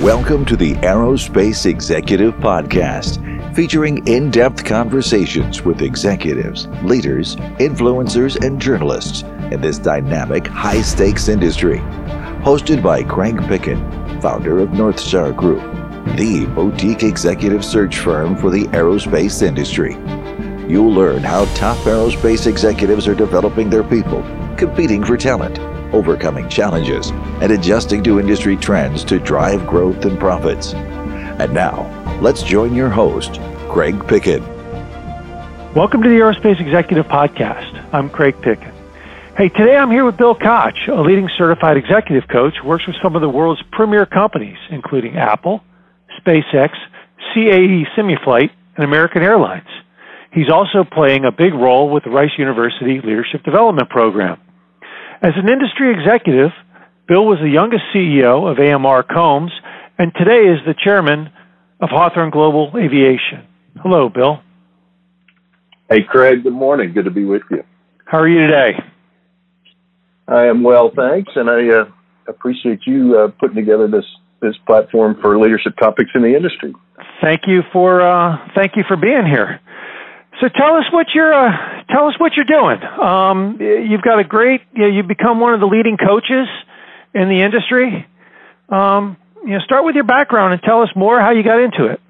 [0.00, 8.60] Welcome to the Aerospace Executive Podcast, featuring in depth conversations with executives, leaders, influencers, and
[8.60, 9.22] journalists
[9.52, 11.78] in this dynamic, high stakes industry.
[12.42, 13.78] Hosted by Craig Pickett,
[14.20, 15.62] founder of Northstar Group,
[16.16, 19.92] the boutique executive search firm for the aerospace industry.
[20.68, 24.24] You'll learn how top aerospace executives are developing their people,
[24.56, 25.60] competing for talent
[25.94, 30.74] overcoming challenges, and adjusting to industry trends to drive growth and profits.
[30.74, 34.42] And now, let's join your host, Craig Pickett.
[35.74, 37.88] Welcome to the Aerospace Executive Podcast.
[37.92, 38.74] I'm Craig Pickett.
[39.36, 42.94] Hey, today I'm here with Bill Koch, a leading certified executive coach who works with
[43.02, 45.64] some of the world's premier companies, including Apple,
[46.20, 46.70] SpaceX,
[47.34, 49.66] CAE SimuFlite, and American Airlines.
[50.32, 54.40] He's also playing a big role with the Rice University Leadership Development Program.
[55.24, 56.50] As an industry executive,
[57.08, 59.52] Bill was the youngest CEO of AMR Combs
[59.96, 61.30] and today is the chairman
[61.80, 63.46] of Hawthorne Global Aviation.
[63.82, 64.40] Hello, Bill.
[65.88, 66.42] Hey, Craig.
[66.42, 66.92] Good morning.
[66.92, 67.64] Good to be with you.
[68.04, 68.74] How are you today?
[70.28, 71.84] I am well, thanks, and I uh,
[72.28, 74.04] appreciate you uh, putting together this
[74.42, 76.74] this platform for leadership topics in the industry.
[77.22, 79.60] Thank you for uh, thank you for being here.
[80.42, 82.82] So tell us what you're uh, tell us what you're doing.
[82.82, 86.48] Um, you've got a great you know, you've become one of the leading coaches
[87.14, 88.06] in the industry.
[88.68, 91.86] Um, you know, start with your background and tell us more how you got into
[91.86, 92.00] it.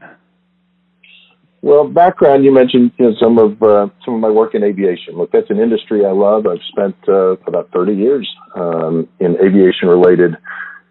[1.61, 5.17] Well, background you mentioned you know, some of uh, some of my work in aviation.
[5.17, 6.47] Look, that's an industry I love.
[6.47, 10.37] I've spent uh, about 30 years um, in aviation related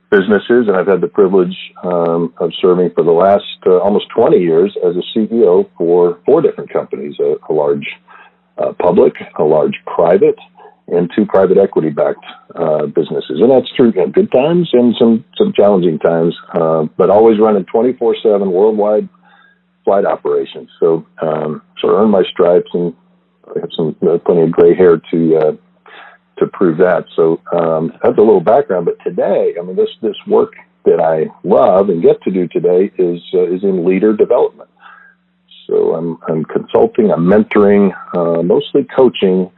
[0.10, 4.38] businesses, and I've had the privilege um, of serving for the last uh, almost 20
[4.38, 7.86] years as a CEO for four different companies: a, a large
[8.58, 10.38] uh, public, a large private,
[10.88, 13.40] and two private equity backed uh, businesses.
[13.40, 17.66] And that's true know, good times and some some challenging times, uh, but always running
[17.66, 19.08] 24 seven worldwide
[19.86, 20.69] flight operations.
[20.80, 22.94] So um, so I earned my stripes and
[23.47, 25.52] I have some uh, plenty of gray hair to uh,
[26.40, 27.06] to prove that.
[27.16, 28.85] So um, that's a little background.
[28.85, 30.53] But today, I mean, this this work
[30.85, 34.70] that I love and get to do today is uh, is in leader development.
[35.68, 39.50] So I'm I'm consulting, I'm mentoring, uh, mostly coaching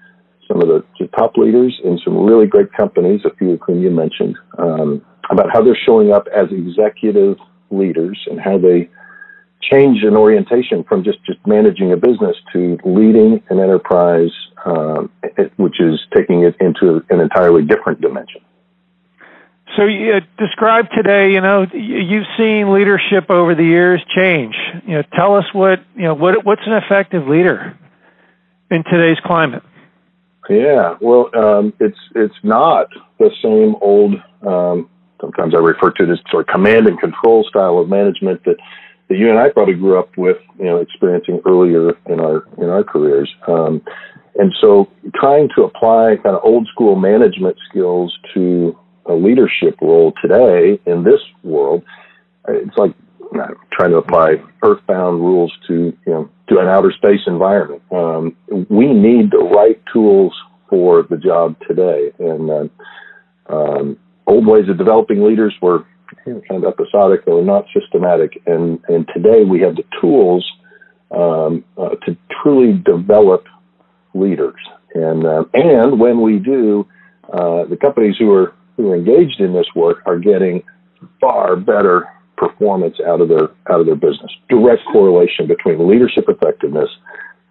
[0.48, 3.82] some of the, the, top leaders in some really great companies, a few of whom
[3.82, 7.38] you mentioned, um, about how they're showing up as executive
[7.72, 8.88] leaders and how they
[9.72, 14.30] change an orientation from just, just managing a business to leading an enterprise,
[14.66, 15.10] um,
[15.58, 18.42] which is taking it into an entirely different dimension.
[19.76, 24.56] So you describe today, you know, you've seen leadership over the years change.
[24.86, 27.78] You know, tell us what, you know, what what's an effective leader
[28.72, 29.64] in today's climate?
[30.50, 32.88] Yeah, well, um, it's it's not
[33.20, 34.16] the same old.
[34.46, 38.58] Um, sometimes I refer to as sort of command and control style of management that
[39.10, 42.70] that you and I probably grew up with, you know, experiencing earlier in our in
[42.70, 43.34] our careers.
[43.48, 43.82] Um,
[44.36, 50.14] and so, trying to apply kind of old school management skills to a leadership role
[50.22, 51.84] today in this world,
[52.48, 52.94] it's like
[53.72, 57.82] trying to apply earthbound rules to you know to an outer space environment.
[57.92, 58.36] Um,
[58.70, 60.34] we need the right tools
[60.70, 62.68] for the job today, and uh,
[63.48, 65.86] um, old ways of developing leaders were
[66.24, 68.42] kind of episodic or not systematic.
[68.46, 70.46] And, and today we have the tools
[71.12, 73.46] um, uh, to truly develop
[74.14, 74.60] leaders.
[74.94, 76.88] And, uh, and when we do,
[77.32, 80.64] uh, the companies who are, who are engaged in this work are getting
[81.20, 84.32] far better performance out of their, out of their business.
[84.50, 86.90] Direct correlation between leadership effectiveness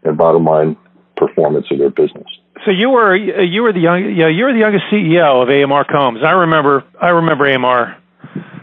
[0.05, 0.77] and bottom line
[1.17, 2.27] performance of their business.
[2.65, 5.85] So you were uh, you were the young you were the youngest CEO of AMR
[5.85, 6.21] Combs.
[6.25, 7.97] I remember I remember AMR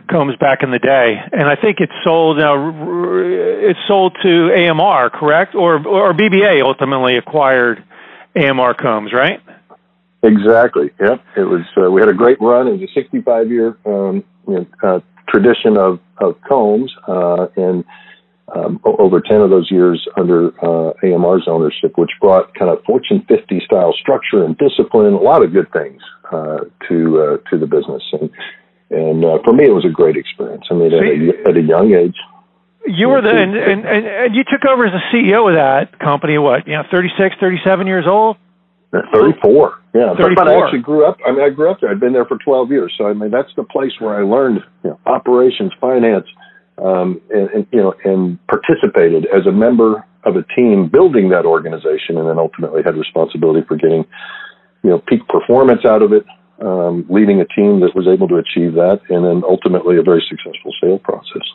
[0.09, 2.55] Combs back in the day, and I think it sold now.
[3.23, 5.55] It's sold to AMR, correct?
[5.55, 7.83] Or or BBA ultimately acquired
[8.35, 9.41] AMR Combs, right?
[10.23, 10.91] Exactly.
[10.99, 11.23] Yep.
[11.37, 11.61] It was.
[11.75, 12.67] Uh, we had a great run.
[12.67, 17.83] It was a 65 year um, you know, uh, tradition of of Combs, uh, and
[18.53, 23.25] um, over 10 of those years under uh, AMR's ownership, which brought kind of Fortune
[23.27, 26.01] 50 style structure and discipline, a lot of good things
[26.31, 28.03] uh, to uh, to the business.
[28.11, 28.29] And
[28.91, 30.65] and uh, for me, it was a great experience.
[30.69, 32.17] I mean, at, a, at a young age.
[32.85, 36.37] You were the and, and and you took over as the CEO of that company.
[36.37, 38.37] What you know, 36, 37 years old.
[38.93, 39.79] Uh, 34.
[39.93, 40.35] Yeah, 34.
[40.35, 41.17] but I actually grew up.
[41.25, 41.89] I mean, I grew up there.
[41.91, 44.59] I'd been there for 12 years, so I mean, that's the place where I learned
[44.83, 46.27] you know, operations, finance,
[46.77, 51.45] um, and, and you know, and participated as a member of a team building that
[51.45, 54.05] organization, and then ultimately had responsibility for getting
[54.83, 56.25] you know peak performance out of it,
[56.59, 60.23] um, leading a team that was able to achieve that, and then ultimately a very
[60.27, 61.47] successful sale process.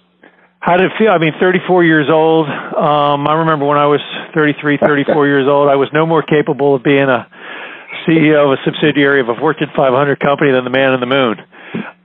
[0.60, 1.10] How did it feel?
[1.10, 2.48] I mean, 34 years old.
[2.48, 4.00] Um, I remember when I was
[4.34, 7.26] 33, 34 years old, I was no more capable of being a
[8.06, 11.36] CEO of a subsidiary of a Fortune 500 company than the man in the moon.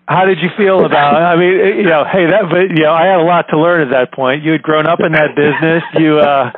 [0.08, 1.16] How did you feel about?
[1.16, 2.50] I mean, you know, hey, that.
[2.50, 4.44] But you know, I had a lot to learn at that point.
[4.44, 5.84] You had grown up in that business.
[5.98, 6.52] You, uh,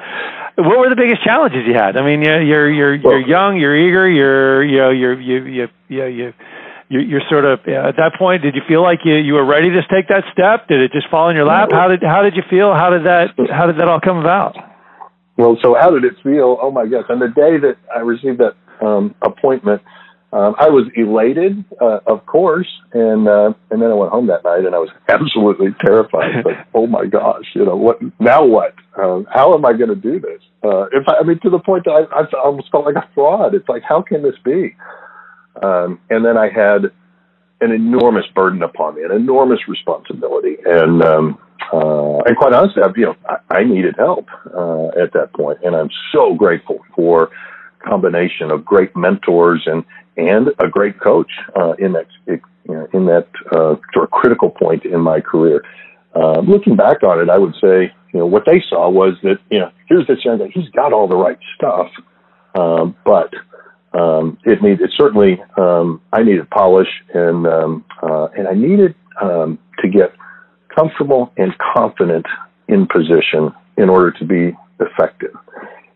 [0.58, 1.96] what were the biggest challenges you had?
[1.96, 5.68] I mean, you're you're you're, you're young, you're eager, you're you know, you're you you
[5.88, 6.34] you you.
[6.94, 8.44] You're, you're sort of yeah, at that point.
[8.44, 10.68] Did you feel like you you were ready to take that step?
[10.68, 11.70] Did it just fall in your lap?
[11.72, 12.72] How did how did you feel?
[12.72, 14.56] How did that how did that all come about?
[15.36, 16.60] Well, so how did it feel?
[16.62, 17.06] Oh my gosh!
[17.10, 18.54] On the day that I received that
[18.86, 19.82] um, appointment,
[20.34, 24.44] um, I was elated, uh, of course, and uh, and then I went home that
[24.44, 26.44] night and I was absolutely terrified.
[26.44, 27.98] But oh my gosh, you know what?
[28.20, 28.76] Now what?
[29.02, 30.42] Um, how am I going to do this?
[30.64, 33.10] Uh, if I, I mean, to the point that I, I almost felt like a
[33.16, 33.56] fraud.
[33.56, 34.76] It's like, how can this be?
[35.62, 36.92] Um, and then I had
[37.62, 41.38] an enormous burden upon me, an enormous responsibility, and um,
[41.72, 45.60] uh, and quite honestly, I, you know, I, I needed help uh, at that point,
[45.64, 47.30] and I'm so grateful for
[47.86, 49.84] combination of great mentors and
[50.16, 54.50] and a great coach uh, in that you know, in that uh, sort of critical
[54.50, 55.64] point in my career.
[56.16, 59.38] Uh, looking back on it, I would say you know what they saw was that
[59.50, 61.88] you know here's this young guy, he's got all the right stuff,
[62.56, 63.34] um, but
[63.94, 68.96] um, it needed it certainly um, I needed polish and um, uh, and I needed
[69.22, 70.14] um, to get
[70.76, 72.26] comfortable and confident
[72.68, 75.36] in position in order to be effective.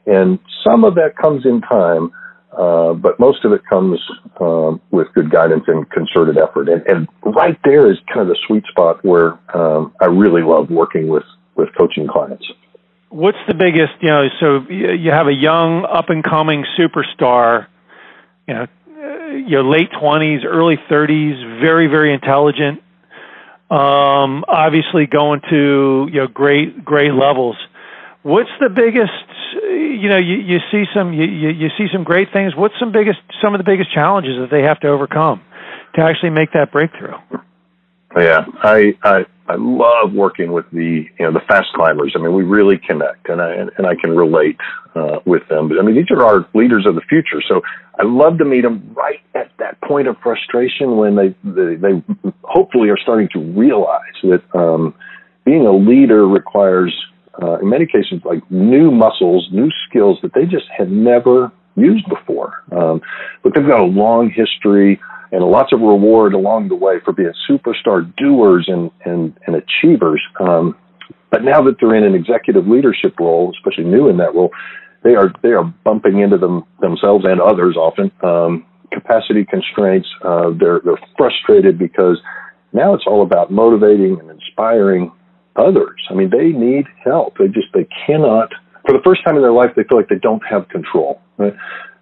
[0.05, 2.11] And some of that comes in time,
[2.57, 3.99] uh, but most of it comes
[4.39, 6.69] um, with good guidance and concerted effort.
[6.69, 10.69] And, and, right there is kind of the sweet spot where um, I really love
[10.69, 12.45] working with, with coaching clients.
[13.09, 17.67] What's the biggest, you know, so you have a young up and coming superstar,
[18.47, 18.67] you know,
[19.47, 22.81] your late 20s, early 30s, very, very intelligent,
[23.69, 27.57] um, obviously going to, you know, great, great levels.
[28.23, 29.11] What's the biggest
[29.97, 32.55] you know, you, you see some you, you see some great things.
[32.55, 35.41] What's some biggest some of the biggest challenges that they have to overcome
[35.95, 37.15] to actually make that breakthrough?
[38.15, 42.13] Yeah, I I I love working with the you know the fast climbers.
[42.15, 44.57] I mean, we really connect, and I and I can relate
[44.95, 45.69] uh, with them.
[45.69, 47.41] But I mean, these are our leaders of the future.
[47.47, 47.61] So
[47.99, 52.03] I love to meet them right at that point of frustration when they they, they
[52.43, 54.93] hopefully are starting to realize that um,
[55.45, 56.93] being a leader requires
[57.41, 62.07] uh, in many cases, like new muscles, new skills that they just had never used
[62.09, 62.63] before.
[62.71, 63.01] Um,
[63.43, 64.99] but they've got a long history
[65.31, 70.21] and lots of reward along the way for being superstar doers and, and, and achievers.
[70.39, 70.75] Um,
[71.29, 74.51] but now that they're in an executive leadership role, especially new in that role,
[75.03, 80.07] they are they are bumping into them themselves and others often um, capacity constraints.
[80.23, 82.19] Uh, they're they're frustrated because
[82.73, 85.11] now it's all about motivating and inspiring
[85.55, 85.99] others.
[86.09, 87.37] I mean, they need help.
[87.37, 88.53] They just they cannot.
[88.85, 91.21] For the first time in their life, they feel like they don't have control.
[91.37, 91.53] Right?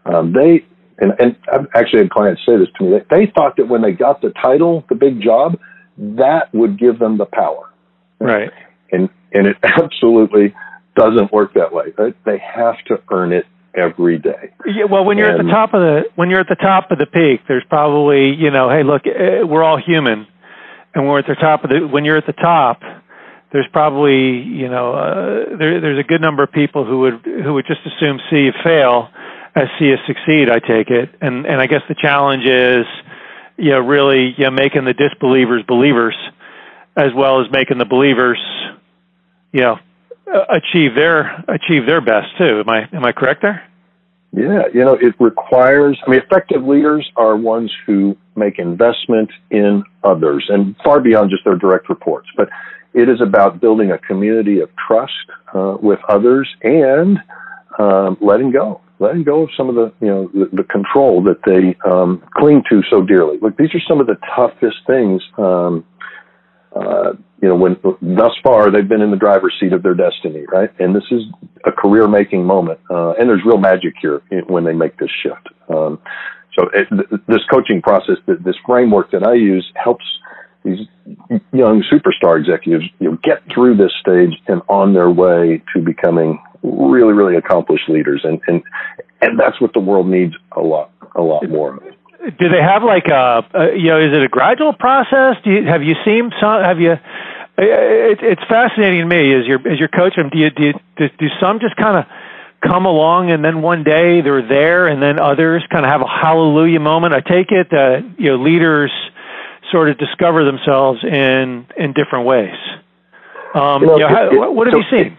[0.06, 0.66] Um, they
[1.00, 3.00] and and I've actually had clients say this to me.
[3.10, 5.60] They, they thought that when they got the title, the big job,
[5.98, 7.72] that would give them the power.
[8.20, 8.52] Right.
[8.92, 10.56] And and it absolutely
[10.96, 11.94] doesn't work that way.
[11.98, 12.16] Right?
[12.26, 13.46] They have to earn it
[13.76, 14.54] every day.
[14.66, 16.92] Yeah, well, when you're and, at the top of the when you're at the top
[16.92, 20.28] of the peak, there's probably you know, hey, look, eh, we're all human,
[20.94, 22.82] and we're at the top of the when you're at the top,
[23.52, 27.54] there's probably you know uh, there, there's a good number of people who would who
[27.54, 29.10] would just assume see you fail
[29.56, 30.50] as see us succeed.
[30.50, 32.86] I take it, and and I guess the challenge is
[33.58, 36.16] you know really you know, making the disbelievers believers
[36.98, 38.40] as well as making the believers
[39.52, 39.80] you know
[40.50, 42.60] achieve their achieve their best too.
[42.60, 43.64] Am I am I correct there?
[44.36, 49.82] Yeah, you know, it requires, I mean, effective leaders are ones who make investment in
[50.04, 52.28] others and far beyond just their direct reports.
[52.36, 52.50] But
[52.94, 55.14] it is about building a community of trust
[55.54, 57.18] uh, with others and
[57.80, 61.40] um, letting go, letting go of some of the you know the, the control that
[61.46, 63.38] they um, cling to so dearly.
[63.42, 65.22] Look, these are some of the toughest things.
[65.38, 65.86] Um,
[66.76, 70.46] uh, you know, when thus far they've been in the driver's seat of their destiny,
[70.52, 70.70] right?
[70.80, 71.22] And this is
[71.66, 75.48] a career-making moment, uh, and there's real magic here when they make this shift.
[75.70, 76.00] Um,
[76.58, 76.88] so, it,
[77.28, 80.06] this coaching process, this framework that I use, helps
[80.66, 80.88] these
[81.54, 86.42] young superstar executives you know, get through this stage and on their way to becoming
[86.64, 88.22] really, really accomplished leaders.
[88.24, 88.64] And, and,
[89.22, 91.84] and that's what the world needs a lot, a lot more of.
[92.40, 95.36] Do they have like a, a you know, is it a gradual process?
[95.44, 99.62] Do you, have you seen some, have you, it, it's fascinating to me as you're,
[99.68, 102.06] as you're coaching, do you, do, you, do, do some just kind of
[102.68, 106.10] come along and then one day they're there and then others kind of have a
[106.10, 107.14] hallelujah moment?
[107.14, 108.92] I take it that you know leaders
[109.72, 112.56] sort of discover themselves in in different ways.
[113.54, 115.18] Um, you know, you know, how, what have so you seen?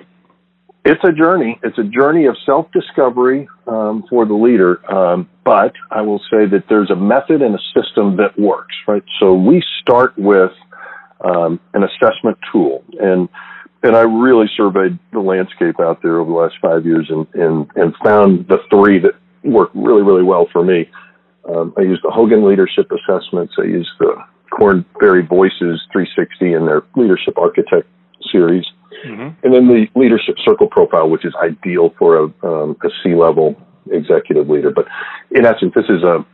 [0.84, 1.58] It's a journey.
[1.64, 4.88] It's a journey of self discovery um, for the leader.
[4.92, 9.02] Um, but I will say that there's a method and a system that works, right?
[9.18, 10.52] So we start with
[11.24, 13.28] um, an assessment tool, and
[13.82, 17.68] and I really surveyed the landscape out there over the last five years, and and,
[17.74, 20.88] and found the three that work really really well for me.
[21.48, 23.54] Um, I use the Hogan Leadership Assessments.
[23.58, 24.14] I use the
[25.00, 27.88] Ferry Voices 360 and their Leadership Architect
[28.30, 28.64] series.
[29.04, 29.44] Mm-hmm.
[29.44, 33.56] And then the leadership circle profile, which is ideal for a, um, a C-level
[33.90, 34.70] executive leader.
[34.70, 34.86] But
[35.30, 36.24] in essence, this is a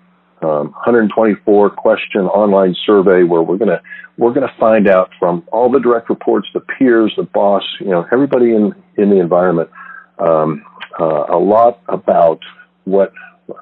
[0.42, 3.80] um, 124 question online survey where we're gonna
[4.18, 8.06] we're gonna find out from all the direct reports, the peers, the boss, you know,
[8.12, 9.70] everybody in in the environment,
[10.18, 10.64] um,
[11.00, 12.40] uh, a lot about
[12.84, 13.12] what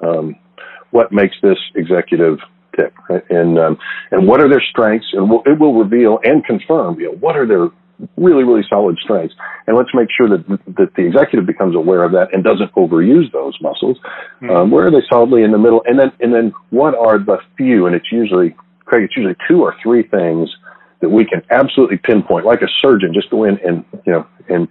[0.03, 0.35] um,
[0.89, 2.39] what makes this executive
[2.75, 3.23] tick, right?
[3.29, 3.77] and um,
[4.11, 7.35] and what are their strengths, and we'll, it will reveal and confirm, you know, what
[7.35, 7.69] are their
[8.17, 9.35] really, really solid strengths.
[9.67, 10.47] And let's make sure that,
[10.77, 13.97] that the executive becomes aware of that and doesn't overuse those muscles.
[14.41, 14.49] Mm-hmm.
[14.49, 15.83] Um, where are they solidly in the middle?
[15.85, 19.61] And then, and then what are the few, and it's usually, Craig, it's usually two
[19.61, 20.49] or three things
[21.01, 24.67] that we can absolutely pinpoint, like a surgeon, just go in and, you know, and,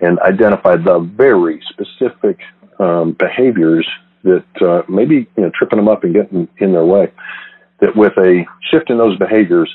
[0.00, 2.38] and identify the very specific,
[2.78, 3.88] um, behaviors
[4.24, 7.12] that, uh, maybe, you know, tripping them up and getting in their way.
[7.80, 9.68] That with a shift in those behaviors,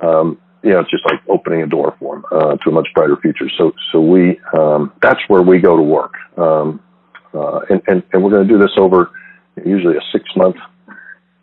[0.00, 2.88] um, you know, it's just like opening a door for them uh, to a much
[2.94, 3.50] brighter future.
[3.56, 6.80] So, so we um, that's where we go to work, um,
[7.34, 9.10] uh, and, and and we're going to do this over
[9.62, 10.56] usually a six month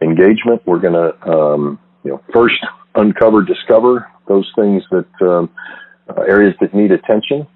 [0.01, 0.61] engagement.
[0.65, 2.55] We're going to um, you know first
[2.95, 5.49] uncover, discover those things that um,
[6.09, 7.47] uh, areas that need attention,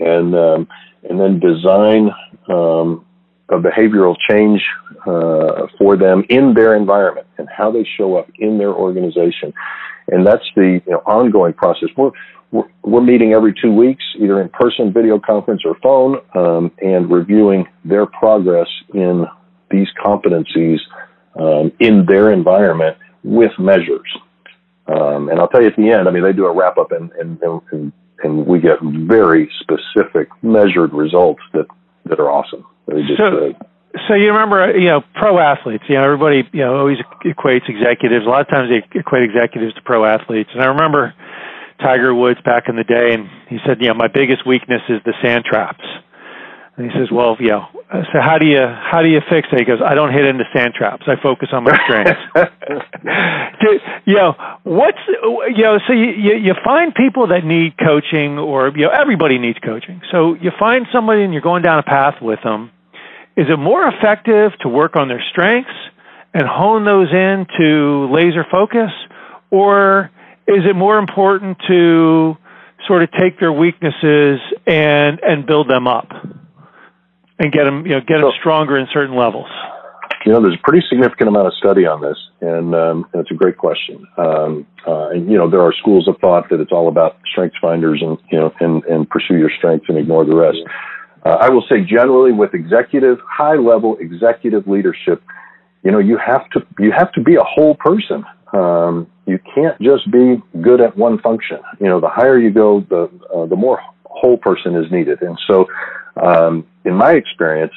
[0.00, 0.68] and um,
[1.08, 2.10] and then design
[2.48, 3.03] um,
[3.50, 4.62] a behavioral change
[5.06, 9.52] uh, for them in their environment and how they show up in their organization
[10.08, 11.88] and that's the you know, ongoing process.
[11.96, 12.10] We're,
[12.50, 17.10] we're, we're meeting every two weeks, either in person, video conference, or phone, um, and
[17.10, 19.26] reviewing their progress in
[19.70, 20.78] these competencies
[21.38, 24.08] um, in their environment with measures.
[24.86, 26.92] Um, and I'll tell you at the end, I mean, they do a wrap up
[26.92, 27.40] and, and,
[27.72, 31.66] and, and we get very specific measured results that,
[32.06, 32.64] that are awesome.
[32.88, 35.84] Just, so, uh, so you remember, you know, pro athletes.
[35.88, 38.26] You know, everybody, you know, always equates executives.
[38.26, 40.50] A lot of times they equate executives to pro athletes.
[40.52, 41.14] And I remember
[41.80, 45.00] Tiger Woods back in the day, and he said, you know, my biggest weakness is
[45.04, 45.84] the sand traps.
[46.76, 47.66] And he says, well, you know,
[48.12, 49.60] so how do you how do you fix it?
[49.60, 51.04] He goes, I don't hit into sand traps.
[51.06, 52.20] I focus on my strengths.
[54.04, 54.98] you know, what's
[55.54, 59.38] you know, so you, you you find people that need coaching, or you know, everybody
[59.38, 60.02] needs coaching.
[60.10, 62.72] So you find somebody and you're going down a path with them
[63.36, 65.70] is it more effective to work on their strengths
[66.32, 68.90] and hone those in to laser focus,
[69.50, 70.10] or
[70.46, 72.36] is it more important to
[72.86, 76.08] sort of take their weaknesses and and build them up
[77.38, 79.48] and get them you know get them stronger in certain levels?
[80.24, 83.30] You know, there's a pretty significant amount of study on this, and, um, and it's
[83.30, 84.06] a great question.
[84.16, 87.58] Um, uh, and you know, there are schools of thought that it's all about strengths
[87.60, 90.58] finders and you know and and pursue your strengths and ignore the rest.
[91.24, 95.22] Uh, I will say generally with executive, high level executive leadership,
[95.82, 98.24] you know, you have to, you have to be a whole person.
[98.52, 101.58] Um, you can't just be good at one function.
[101.80, 105.22] You know, the higher you go, the, uh, the more whole person is needed.
[105.22, 105.66] And so,
[106.16, 107.72] um, in my experience,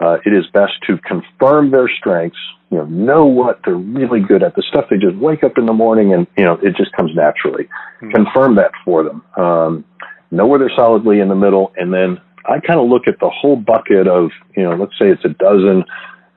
[0.00, 2.38] uh, it is best to confirm their strengths,
[2.70, 5.66] you know, know what they're really good at, the stuff they just wake up in
[5.66, 7.64] the morning and, you know, it just comes naturally.
[7.64, 8.10] Mm-hmm.
[8.10, 9.22] Confirm that for them.
[9.36, 9.84] Um,
[10.30, 13.30] know where they're solidly in the middle and then I kind of look at the
[13.30, 15.84] whole bucket of, you know, let's say it's a dozen,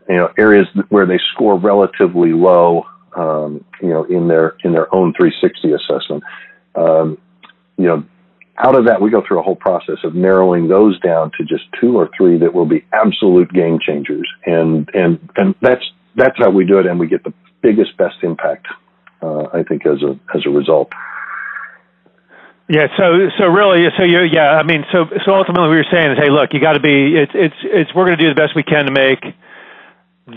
[0.08, 4.94] you know, areas where they score relatively low, um, you know, in their in their
[4.94, 6.24] own 360 assessment.
[6.76, 7.18] Um,
[7.78, 8.04] you know,
[8.60, 11.64] out of that, we go through a whole process of narrowing those down to just
[11.80, 15.84] two or three that will be absolute game changers, and and and that's
[16.16, 18.68] that's how we do it, and we get the biggest, best impact,
[19.22, 20.92] uh, I think, as a as a result.
[22.68, 26.12] Yeah, so so really, so you yeah, I mean, so so ultimately, what you're saying
[26.12, 28.36] is, hey, look, you got to be, it's it's it's we're going to do the
[28.36, 29.24] best we can to make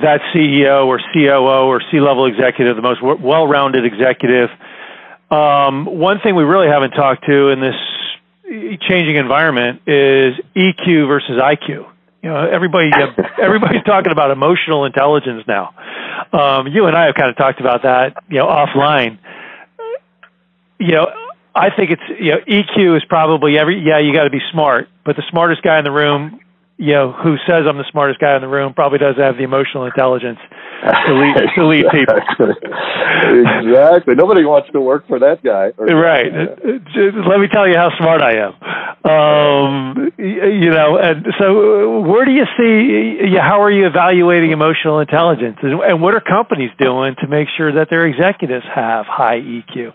[0.00, 4.49] that CEO or COO or C-level executive the most well-rounded executive.
[5.31, 7.75] Um, one thing we really haven't talked to in this
[8.88, 11.88] changing environment is EQ versus IQ.
[12.23, 12.90] You know, everybody
[13.42, 15.75] everybody's talking about emotional intelligence now.
[16.32, 19.18] Um, you and I have kind of talked about that, you know, offline.
[20.78, 21.06] You know
[21.54, 24.88] I think it's you know EQ is probably every yeah you got to be smart,
[25.04, 26.40] but the smartest guy in the room
[26.78, 29.44] you know who says I'm the smartest guy in the room probably does have the
[29.44, 30.38] emotional intelligence
[30.83, 32.19] lead to people.
[33.59, 34.15] exactly.
[34.15, 35.73] Nobody wants to work for that guy.
[35.79, 36.33] Right.
[36.33, 38.55] Let me tell you how smart I am.
[39.05, 43.37] Um, you know, and so where do you see?
[43.37, 47.91] How are you evaluating emotional intelligence, and what are companies doing to make sure that
[47.91, 49.93] their executives have high EQ?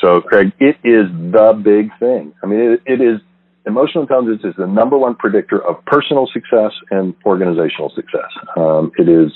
[0.00, 2.32] So, Craig, it is the big thing.
[2.42, 3.20] I mean, it, it is
[3.66, 8.30] emotional intelligence is the number one predictor of personal success and organizational success.
[8.56, 9.32] Um, it is,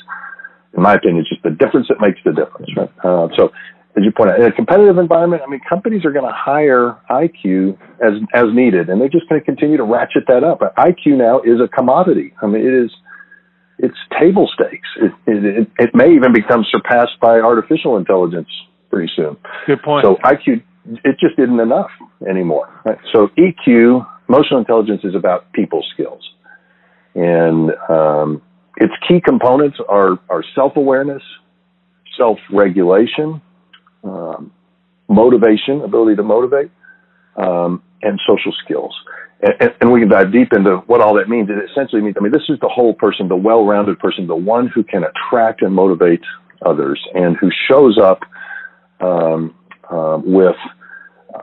[0.77, 2.69] in my opinion, just the difference that makes the difference.
[2.77, 2.91] Right?
[3.05, 3.51] Uh, so,
[3.97, 6.99] as you point out, in a competitive environment, I mean, companies are going to hire
[7.11, 10.61] IQ as as needed, and they're just going to continue to ratchet that up.
[10.77, 12.35] IQ now is a commodity.
[12.43, 12.91] I mean, it is
[13.79, 14.89] it's table stakes.
[15.01, 18.49] It, it, it may even become surpassed by artificial intelligence
[18.91, 19.37] pretty soon.
[19.67, 20.05] Good point.
[20.05, 20.63] So IQ,
[21.05, 21.91] it just isn't enough
[22.29, 22.69] anymore.
[22.85, 22.99] Right?
[23.13, 26.23] So EQ, emotional intelligence, is about people skills,
[27.15, 28.43] and um,
[28.77, 31.23] its key components are are self awareness,
[32.17, 33.41] self regulation,
[34.03, 34.53] um,
[35.09, 36.71] motivation, ability to motivate,
[37.37, 38.95] um, and social skills.
[39.43, 41.51] And, and, we can dive deep into what all that means.
[41.51, 44.69] It essentially means, I mean, this is the whole person, the well-rounded person, the one
[44.69, 46.23] who can attract and motivate
[46.65, 48.21] others, and who shows up
[49.01, 49.55] um,
[49.91, 50.57] uh, with,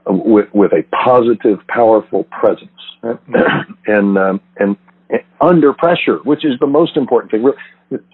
[0.07, 2.69] with with a positive, powerful presence,
[3.01, 3.19] right?
[3.87, 4.77] and um, and
[5.39, 7.43] under pressure, which is the most important thing.
[7.43, 7.55] We're,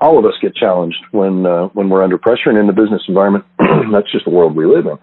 [0.01, 3.01] all of us get challenged when uh, when we're under pressure, and in the business
[3.07, 3.45] environment,
[3.91, 4.97] that's just the world we live in.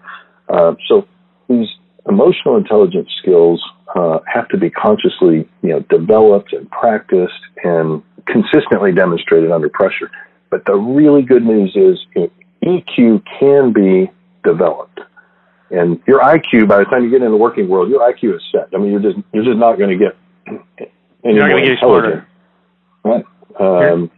[0.49, 1.07] Uh, so
[1.47, 1.67] these
[2.07, 3.63] emotional intelligence skills
[3.95, 10.11] uh, have to be consciously, you know, developed and practiced and consistently demonstrated under pressure.
[10.49, 12.31] But the really good news is you know,
[12.63, 14.11] EQ can be
[14.43, 14.99] developed.
[15.71, 18.41] And your IQ, by the time you get in the working world, your IQ is
[18.51, 18.69] set.
[18.73, 20.89] I mean, you're just you're just not going to get
[21.23, 22.23] any you're more get intelligent,
[23.03, 23.25] right?
[23.59, 24.11] Um,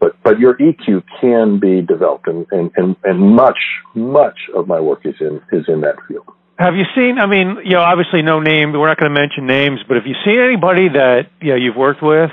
[0.00, 3.58] but but your EQ can be developed, and, and, and, and much
[3.94, 6.26] much of my work is in is in that field.
[6.58, 7.18] Have you seen?
[7.18, 8.72] I mean, you know, obviously no name.
[8.72, 11.76] We're not going to mention names, but have you seen anybody that you know you've
[11.76, 12.30] worked with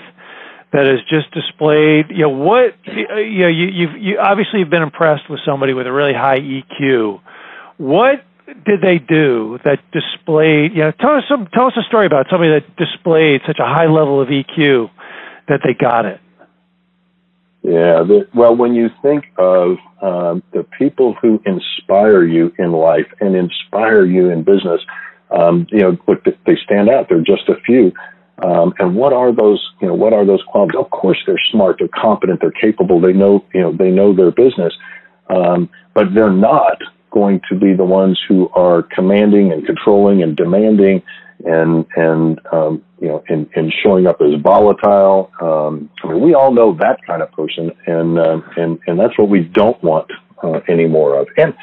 [0.73, 4.81] that has just displayed, you know, what, you know, you, you've, you obviously have been
[4.81, 7.21] impressed with somebody with a really high EQ.
[7.77, 8.23] What
[8.65, 12.27] did they do that displayed, you know, tell us some, tell us a story about
[12.29, 14.89] somebody that displayed such a high level of EQ
[15.47, 16.19] that they got it.
[17.63, 23.07] Yeah, the, well, when you think of um, the people who inspire you in life
[23.21, 24.81] and inspire you in business,
[25.31, 27.07] um, you know, look, they stand out.
[27.07, 27.93] They're just a few.
[28.43, 30.77] Um, and what are those, you know, what are those qualities?
[30.77, 34.31] Of course, they're smart, they're competent, they're capable, they know, you know, they know their
[34.31, 34.73] business,
[35.29, 36.79] um, but they're not
[37.13, 41.01] going to be the ones who are commanding and controlling and demanding
[41.45, 45.31] and and um, you know and, and showing up as volatile.
[45.41, 49.17] Um, I mean, we all know that kind of person, and uh, and and that's
[49.17, 50.09] what we don't want
[50.43, 51.27] uh, any more of.
[51.37, 51.53] And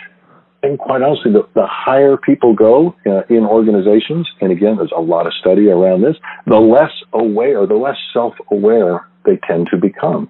[0.63, 5.01] and quite honestly, the, the higher people go uh, in organizations, and again, there's a
[5.01, 10.29] lot of study around this, the less aware, the less self-aware they tend to become.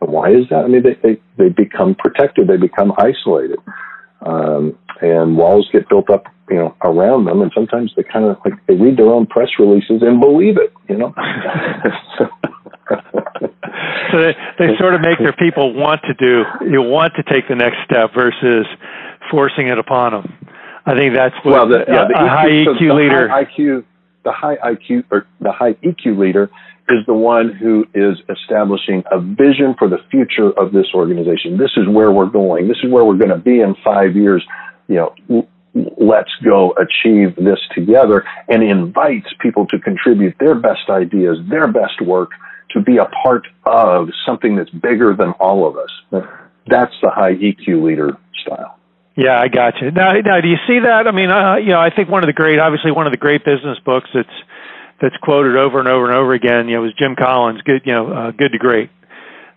[0.00, 0.64] And why is that?
[0.64, 3.58] I mean, they, they, they become protected, they become isolated.
[4.24, 8.38] Um, and walls get built up, you know, around them, and sometimes they kind of
[8.44, 11.12] like they read their own press releases and believe it, you know.
[14.12, 17.48] so they, they sort of make their people want to do, you want to take
[17.48, 18.66] the next step versus
[19.30, 20.32] forcing it upon them.
[20.84, 23.28] I think that's what well, the, yeah, the a, EQ, high EQ so leader.
[23.28, 23.84] High IQ,
[24.24, 26.50] the high IQ or the high EQ leader
[26.88, 31.56] is the one who is establishing a vision for the future of this organization.
[31.56, 32.68] This is where we're going.
[32.68, 34.44] This is where we're going to be in five years.
[34.88, 41.38] You know, let's go achieve this together and invites people to contribute their best ideas,
[41.48, 42.30] their best work
[42.70, 46.26] to be a part of something that's bigger than all of us.
[46.66, 48.78] That's the high EQ leader style.
[49.14, 49.90] Yeah, I got you.
[49.90, 51.06] Now, now, do you see that?
[51.06, 53.18] I mean, uh, you know, I think one of the great, obviously, one of the
[53.18, 54.28] great business books that's
[55.02, 57.92] that's quoted over and over and over again, you know, was Jim Collins, good, you
[57.92, 58.88] know, uh, good to great.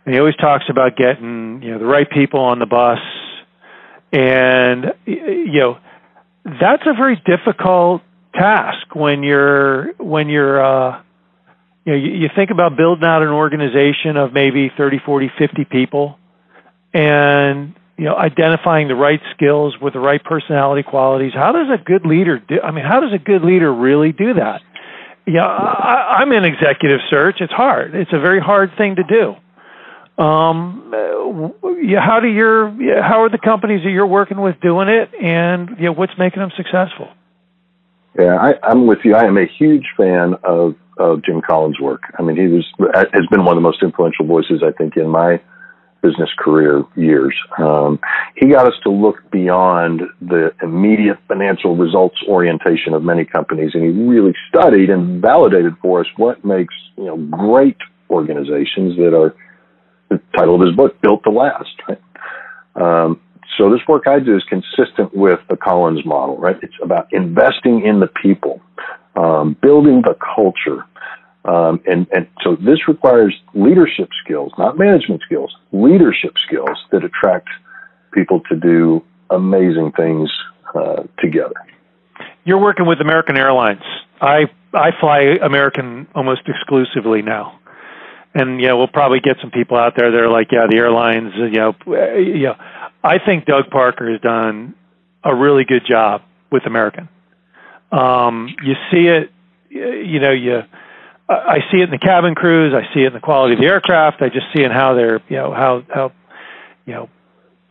[0.05, 2.99] And he always talks about getting, you know, the right people on the bus,
[4.11, 5.77] and you know,
[6.43, 8.01] that's a very difficult
[8.33, 11.01] task when you're when you're uh,
[11.85, 15.65] you know you, you think about building out an organization of maybe 30 40 50
[15.65, 16.19] people
[16.93, 21.31] and you know, identifying the right skills with the right personality qualities.
[21.33, 22.59] How does a good leader do?
[22.61, 24.61] I mean, how does a good leader really do that?
[25.27, 27.37] Yeah, I, I'm in executive search.
[27.39, 27.95] It's hard.
[27.95, 29.35] It's a very hard thing to do.
[30.23, 32.69] Um, how do your
[33.01, 36.39] how are the companies that you're working with doing it, and you know, what's making
[36.39, 37.09] them successful?
[38.17, 39.15] Yeah, I, I'm with you.
[39.15, 42.03] I am a huge fan of of Jim Collins' work.
[42.17, 42.65] I mean, he was
[43.11, 45.41] has been one of the most influential voices I think in my
[46.05, 47.35] business career years.
[47.57, 47.99] Um,
[48.35, 53.83] he got us to look beyond the immediate financial results orientation of many companies, and
[53.83, 57.77] he really studied and validated for us what makes you know great
[58.09, 59.35] organizations that are
[60.09, 61.75] the title of his book built to last.
[61.87, 62.01] Right?
[62.75, 63.21] Um,
[63.57, 66.57] so this work I do is consistent with the Collins model, right?
[66.61, 68.61] It's about investing in the people,
[69.15, 70.83] um, building the culture,
[71.45, 77.49] um, and, and so this requires leadership skills, not management skills, leadership skills that attract
[78.11, 80.29] people to do amazing things
[80.73, 81.55] uh, together.
[82.45, 83.83] You're working with American Airlines.
[84.21, 87.59] I I fly American almost exclusively now,
[88.33, 91.33] and yeah, we'll probably get some people out there that are like, yeah, the airlines.
[91.35, 91.75] You know,
[92.17, 92.55] you know,
[93.03, 94.73] I think Doug Parker has done
[95.23, 97.09] a really good job with American.
[97.91, 99.31] Um, you see it,
[99.69, 100.63] you know, you
[101.27, 102.73] I see it in the cabin crews.
[102.73, 104.21] I see it in the quality of the aircraft.
[104.21, 106.11] I just see in how they're, you know, how how,
[106.85, 107.09] you know,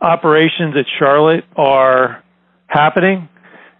[0.01, 2.23] operations at Charlotte are
[2.67, 3.29] happening.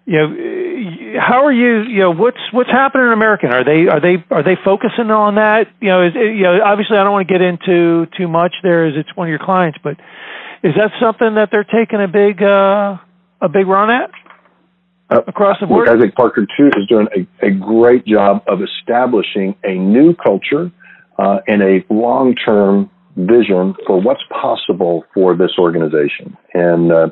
[0.05, 1.81] You know, how are you?
[1.81, 3.51] You know, what's what's happening in American?
[3.51, 5.67] Are they are they are they focusing on that?
[5.81, 8.85] You know, is, you know, obviously I don't want to get into too much there,
[8.85, 9.97] as it's one of your clients, but
[10.63, 12.97] is that something that they're taking a big uh,
[13.41, 14.11] a big run at?
[15.09, 15.87] Uh, across the board?
[15.87, 20.71] I think Parker too is doing a, a great job of establishing a new culture
[21.19, 26.35] uh, and a long-term vision for what's possible for this organization.
[26.53, 27.09] And uh,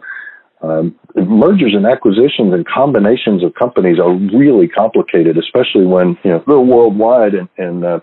[0.64, 6.44] um, mergers and acquisitions and combinations of companies are really complicated, especially when you know
[6.48, 8.00] they're worldwide and and uh,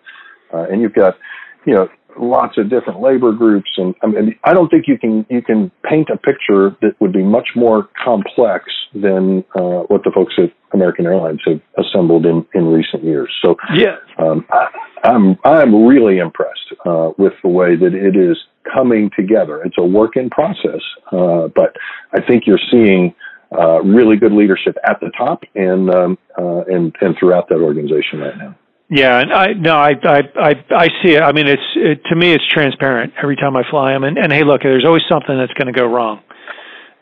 [0.53, 1.19] uh, and you've got
[1.67, 5.27] you know lots of different labor groups, and I mean, I don't think you can
[5.29, 10.11] you can paint a picture that would be much more complex than uh, what the
[10.15, 13.33] folks at American Airlines have assembled in, in recent years.
[13.43, 14.69] So, yeah, um, I,
[15.05, 18.37] am I'm, I'm really impressed uh, with the way that it is
[18.73, 19.63] coming together.
[19.63, 21.77] It's a work in process, uh, but
[22.13, 23.15] I think you're seeing.
[23.53, 28.21] Uh, really good leadership at the top and um, uh, and and throughout that organization
[28.21, 28.55] right now.
[28.91, 31.23] Yeah, and I no, I I I, I see it.
[31.23, 34.03] I mean, it's it, to me, it's transparent every time I fly them.
[34.03, 36.21] And, and hey, look, there's always something that's going to go wrong,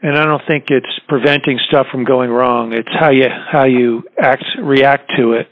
[0.02, 2.74] and I don't think it's preventing stuff from going wrong.
[2.74, 5.48] It's how you how you act react to it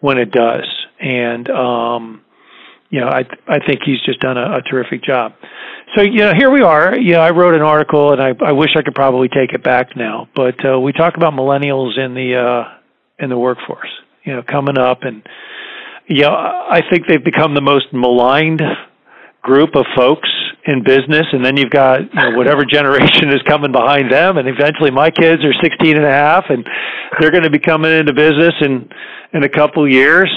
[0.00, 0.62] when it does.
[1.00, 2.22] And um,
[2.88, 5.32] you know, I I think he's just done a, a terrific job.
[5.96, 6.96] So you know, here we are.
[6.96, 9.64] You know, I wrote an article, and I I wish I could probably take it
[9.64, 12.78] back now, but uh, we talk about millennials in the uh,
[13.18, 13.90] in the workforce.
[14.22, 15.26] You know, coming up and
[16.08, 18.62] yeah, I think they've become the most maligned
[19.42, 20.28] group of folks
[20.66, 24.48] in business and then you've got you know, whatever generation is coming behind them and
[24.48, 26.66] eventually my kids are 16 and a half and
[27.20, 28.88] they're going to be coming into business in
[29.32, 30.30] in a couple years.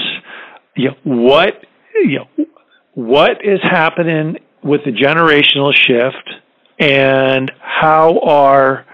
[0.76, 1.54] You know, what
[1.94, 2.46] you know,
[2.94, 6.30] what is happening with the generational shift
[6.78, 8.84] and how are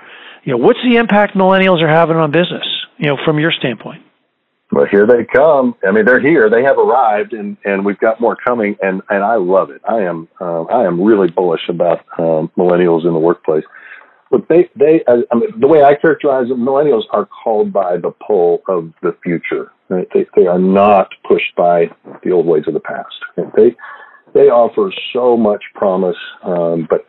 [0.44, 2.66] you know what's the impact millennials are having on business
[2.98, 4.02] you know from your standpoint
[4.74, 5.76] well, here they come.
[5.86, 6.50] I mean, they're here.
[6.50, 8.76] They have arrived, and and we've got more coming.
[8.82, 9.80] And and I love it.
[9.88, 13.64] I am um, I am really bullish about um, millennials in the workplace.
[14.30, 18.10] But they they I mean, the way I characterize it, millennials are called by the
[18.26, 19.70] pull of the future.
[19.88, 20.08] Right?
[20.12, 21.86] They they are not pushed by
[22.24, 23.14] the old ways of the past.
[23.54, 23.76] They
[24.32, 27.06] they offer so much promise, um, but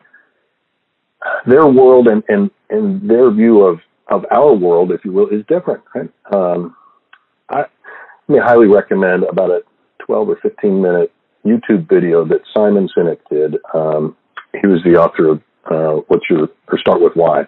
[1.48, 5.44] their world and and and their view of of our world, if you will, is
[5.48, 5.82] different.
[5.96, 6.12] Right?
[6.32, 6.76] Um,
[7.50, 7.66] I, I
[8.28, 9.62] may highly recommend about a
[10.06, 11.12] 12 or 15 minute
[11.46, 13.58] YouTube video that Simon Sinek did.
[13.74, 14.16] Um,
[14.62, 17.48] he was the author of uh, What's Your or Start with Why.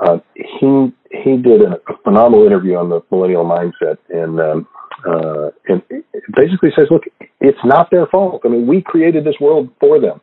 [0.00, 4.66] Uh, he he did a, a, phenomenal interview on the millennial mindset, and um,
[5.06, 5.82] uh, and
[6.34, 7.02] basically says, look,
[7.40, 8.42] it's not their fault.
[8.44, 10.20] I mean, we created this world for them,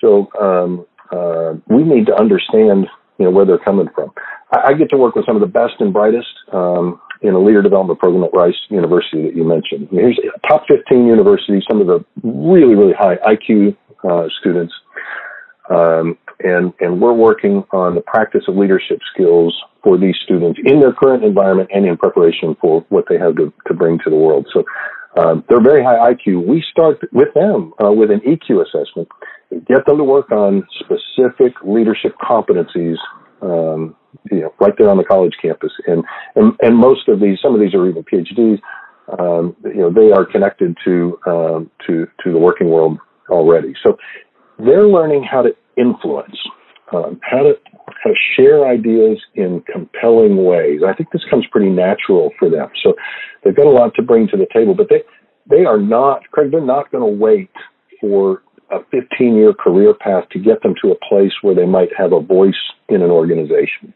[0.00, 2.86] so um, uh, we need to understand,
[3.18, 4.12] you know, where they're coming from.
[4.52, 7.38] I, I, get to work with some of the best and brightest um, in a
[7.38, 9.88] leader development program at Rice University that you mentioned.
[9.90, 13.76] Here's top 15 universities, some of the really, really high IQ
[14.08, 14.74] uh, students.
[15.70, 20.80] Um, and, and we're working on the practice of leadership skills for these students in
[20.80, 24.16] their current environment and in preparation for what they have to, to bring to the
[24.16, 24.48] world.
[24.52, 24.64] So
[25.16, 26.46] um, they're very high IQ.
[26.46, 29.08] We start with them uh, with an EQ assessment,
[29.68, 32.96] get them to work on specific leadership competencies
[33.42, 33.96] um,
[34.30, 35.72] you know, right there on the college campus.
[35.86, 36.04] And,
[36.36, 38.60] and, and most of these, some of these are even PhDs,
[39.18, 43.74] um, you know, they are connected to, um, to, to the working world already.
[43.82, 43.96] So
[44.58, 46.36] they're learning how to influence,
[46.92, 47.54] um, how to,
[48.02, 50.80] how to share ideas in compelling ways.
[50.86, 52.68] I think this comes pretty natural for them.
[52.82, 52.94] So
[53.44, 55.02] they've got a lot to bring to the table, but they,
[55.50, 57.50] they are not, Craig, they're not going to wait
[58.00, 61.90] for a 15 year career path to get them to a place where they might
[61.96, 62.54] have a voice
[62.92, 63.94] in an organization.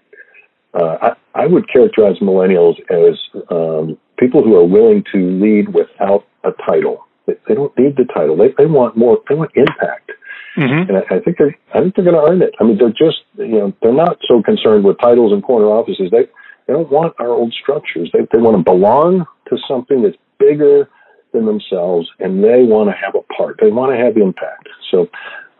[0.74, 3.18] Uh, I, I, would characterize millennials as
[3.50, 7.06] um, people who are willing to lead without a title.
[7.26, 8.36] They, they don't need the title.
[8.36, 9.18] They, they want more.
[9.28, 10.12] They want impact.
[10.56, 10.90] Mm-hmm.
[10.90, 12.54] And I, I think they're I think they're going to earn it.
[12.60, 16.10] I mean, they're just you know they're not so concerned with titles and corner offices.
[16.10, 16.28] They
[16.66, 18.10] they don't want our old structures.
[18.12, 20.88] They they want to belong to something that's bigger
[21.32, 23.58] than themselves, and they want to have a part.
[23.60, 24.68] They want to have impact.
[24.90, 25.08] So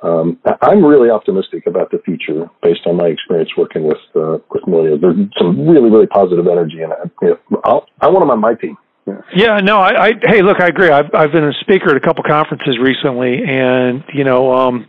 [0.07, 4.63] um, I'm really optimistic about the future based on my experience working with uh, with
[4.65, 5.01] millennials.
[5.01, 8.77] There's some really really positive energy, and I, i want them on my team.
[9.07, 9.21] Yeah.
[9.35, 10.91] yeah, no, I, I hey, look, I agree.
[10.91, 14.87] I've I've been a speaker at a couple conferences recently, and you know, um,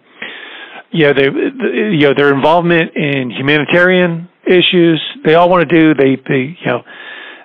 [0.92, 5.94] yeah, they, you know, their involvement in humanitarian issues, they all want to do.
[5.94, 6.82] They they you know,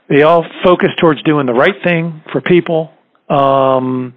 [0.09, 2.91] they all focus towards doing the right thing for people.
[3.29, 4.15] Um,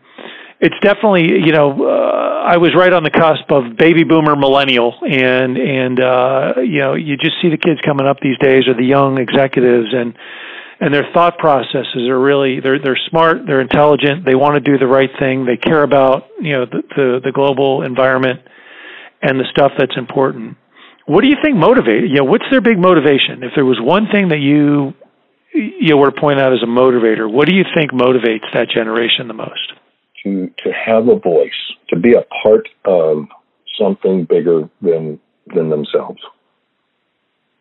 [0.60, 4.94] it's definitely you know uh, I was right on the cusp of baby boomer millennial
[5.02, 8.74] and and uh, you know you just see the kids coming up these days or
[8.76, 10.16] the young executives and
[10.80, 14.78] and their thought processes are really they're they're smart they're intelligent they want to do
[14.78, 18.42] the right thing they care about you know the the, the global environment
[19.22, 20.58] and the stuff that's important.
[21.08, 23.44] What do you think motivate you know what's their big motivation?
[23.44, 24.94] If there was one thing that you
[25.54, 29.28] you were to point out as a motivator what do you think motivates that generation
[29.28, 29.74] the most?
[30.24, 33.26] To to have a voice, to be a part of
[33.80, 35.20] something bigger than
[35.54, 36.20] than themselves.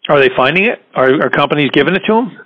[0.08, 0.82] Are they finding it?
[0.94, 2.38] Are, are companies giving it to them?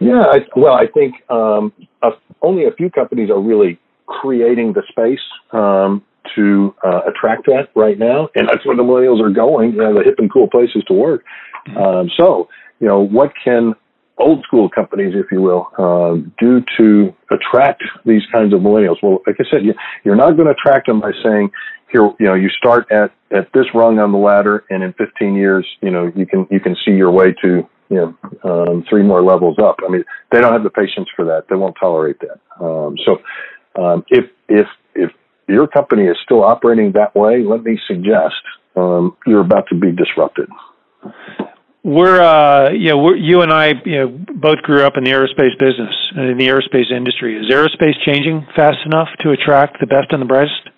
[0.00, 2.10] Yeah, I, well, I think um, a,
[2.42, 5.20] only a few companies are really creating the space
[5.52, 6.02] um,
[6.34, 9.72] to uh, attract that right now, and that's where the millennials are going.
[9.72, 11.24] You know, the hip and cool places to work.
[11.68, 11.78] Mm-hmm.
[11.78, 12.48] Um, so,
[12.80, 13.74] you know, what can
[14.18, 18.96] old school companies, if you will, uh, do to attract these kinds of millennials?
[19.02, 19.74] Well, like I said, you,
[20.04, 21.50] you're not going to attract them by saying,
[21.92, 25.34] here, you know, you start at, at this rung on the ladder and in 15
[25.34, 29.02] years, you know, you can, you can see your way to, you know, um, three
[29.02, 29.76] more levels up.
[29.86, 31.44] I mean, they don't have the patience for that.
[31.48, 32.64] They won't tolerate that.
[32.64, 33.18] Um, so,
[33.80, 35.10] um, if, if, if
[35.46, 38.34] your company is still operating that way, let me suggest,
[38.74, 40.48] um, you're about to be disrupted
[41.86, 45.10] we're uh you know we're, you and I you know both grew up in the
[45.10, 47.38] aerospace business and in the aerospace industry.
[47.38, 50.68] Is aerospace changing fast enough to attract the best and the brightest?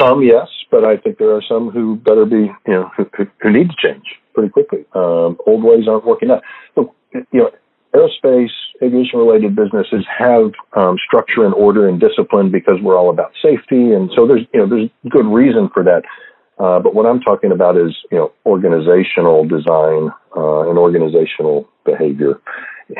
[0.00, 3.06] Some yes, but I think there are some who better be you know who,
[3.42, 4.84] who need to change pretty quickly.
[4.94, 6.42] Um, old ways aren't working out.
[6.76, 7.50] Look, you know,
[7.92, 8.50] aerospace
[8.82, 13.92] aviation related businesses have um, structure and order and discipline because we're all about safety,
[13.92, 16.02] and so there's you know there's good reason for that.
[16.58, 22.40] Uh, but what I'm talking about is, you know, organizational design uh, and organizational behavior.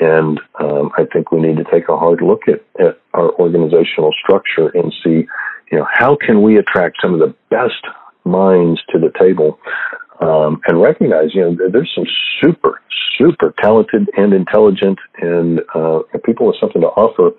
[0.01, 4.13] And um, I think we need to take a hard look at, at our organizational
[4.23, 5.27] structure and see,
[5.71, 7.85] you know, how can we attract some of the best
[8.25, 9.59] minds to the table
[10.21, 12.07] um, and recognize, you know, there's some
[12.41, 12.81] super,
[13.19, 17.31] super talented and intelligent and uh, people with something to offer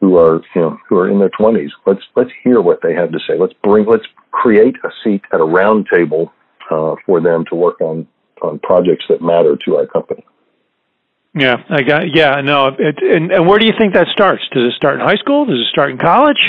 [0.00, 1.70] who are you know who are in their 20s.
[1.86, 3.38] Let's let's hear what they have to say.
[3.38, 6.32] Let's bring let's create a seat at a round table
[6.70, 8.06] uh, for them to work on
[8.42, 10.24] on projects that matter to our company.
[11.34, 12.14] Yeah, I got.
[12.14, 12.68] Yeah, no.
[12.78, 14.42] It, and, and where do you think that starts?
[14.52, 15.46] Does it start in high school?
[15.46, 16.42] Does it start in college?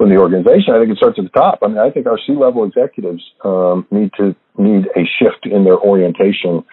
[0.00, 1.58] In the organization, I think it starts at the top.
[1.62, 5.78] I mean, I think our C-level executives um, need to need a shift in their
[5.78, 6.64] orientation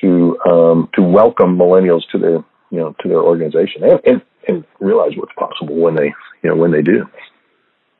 [0.00, 4.64] to um, to welcome millennials to their you know to their organization and, and, and
[4.80, 7.06] realize what's possible when they you know when they do.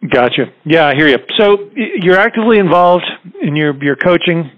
[0.07, 0.53] Gotcha.
[0.65, 1.19] Yeah, I hear you.
[1.39, 3.05] So you're actively involved
[3.43, 4.51] in your your coaching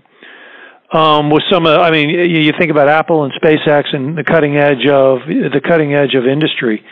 [0.92, 1.79] um, with some of.
[1.79, 5.94] I mean, you think about Apple and SpaceX and the cutting edge of the cutting
[5.94, 6.85] edge of industry.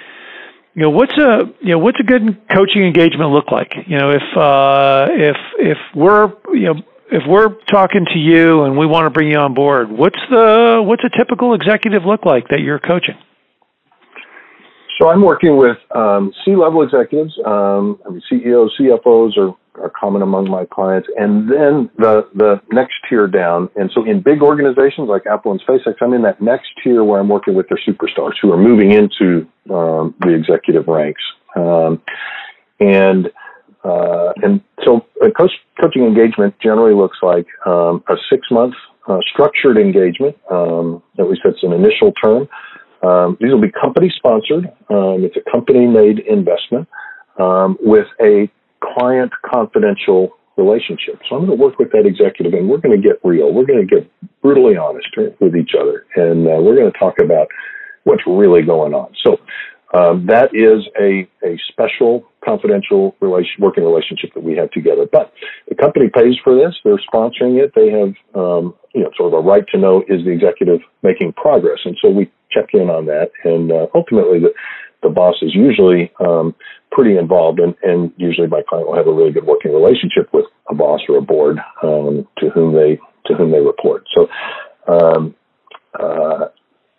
[0.74, 3.72] You know, what's a you know what's a good coaching engagement look like?
[3.86, 8.76] You know, if uh, if if we're you know if we're talking to you and
[8.76, 12.48] we want to bring you on board, what's the what's a typical executive look like
[12.48, 13.16] that you're coaching?
[15.00, 17.32] So I'm working with um, C-level executives.
[17.46, 22.60] Um, I mean, CEOs, CFOs are, are common among my clients, and then the the
[22.72, 23.70] next tier down.
[23.76, 27.20] And so in big organizations like Apple and SpaceX, I'm in that next tier where
[27.20, 31.22] I'm working with their superstars who are moving into um, the executive ranks.
[31.54, 32.02] Um,
[32.80, 33.30] and
[33.84, 35.06] uh, and so
[35.38, 38.74] coach, coaching engagement generally looks like um, a six month
[39.08, 40.36] uh, structured engagement.
[40.50, 42.48] Um, at least that's an initial term.
[43.02, 44.66] Um, these will be company sponsored.
[44.90, 46.88] Um, it's a company made investment
[47.38, 48.50] um, with a
[48.82, 51.20] client confidential relationship.
[51.28, 53.52] So I'm going to work with that executive, and we're going to get real.
[53.52, 54.10] We're going to get
[54.42, 57.46] brutally honest with each other, and uh, we're going to talk about
[58.04, 59.14] what's really going on.
[59.24, 59.38] So
[59.94, 65.06] um, that is a, a special confidential relation, working relationship that we have together.
[65.10, 65.32] But
[65.68, 67.72] the company pays for this; they're sponsoring it.
[67.74, 71.32] They have um, you know sort of a right to know is the executive making
[71.34, 73.30] progress, and so we check in on that.
[73.44, 74.52] And uh, ultimately, the
[75.02, 76.54] the boss is usually um,
[76.90, 80.46] pretty involved, and, and usually my client will have a really good working relationship with
[80.68, 84.04] a boss or a board um, to whom they to whom they report.
[84.14, 84.28] So,
[84.86, 85.34] um,
[85.98, 86.46] uh,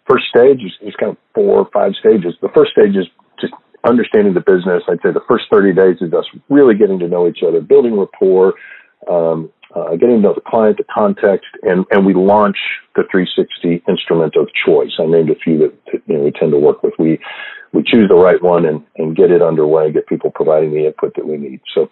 [0.09, 2.33] first stage is, is kind of four or five stages.
[2.41, 3.05] The first stage is
[3.39, 3.53] just
[3.87, 4.83] understanding the business.
[4.89, 7.97] I'd say the first 30 days is us really getting to know each other, building
[7.97, 8.53] rapport,
[9.09, 12.57] um, uh, getting to know the client, the context, and, and we launch
[12.95, 14.91] the 360 instrument of choice.
[14.99, 16.93] I named a few that, that you know, we tend to work with.
[16.97, 17.19] We
[17.71, 21.13] we choose the right one and, and get it underway, get people providing the input
[21.15, 21.61] that we need.
[21.75, 21.87] So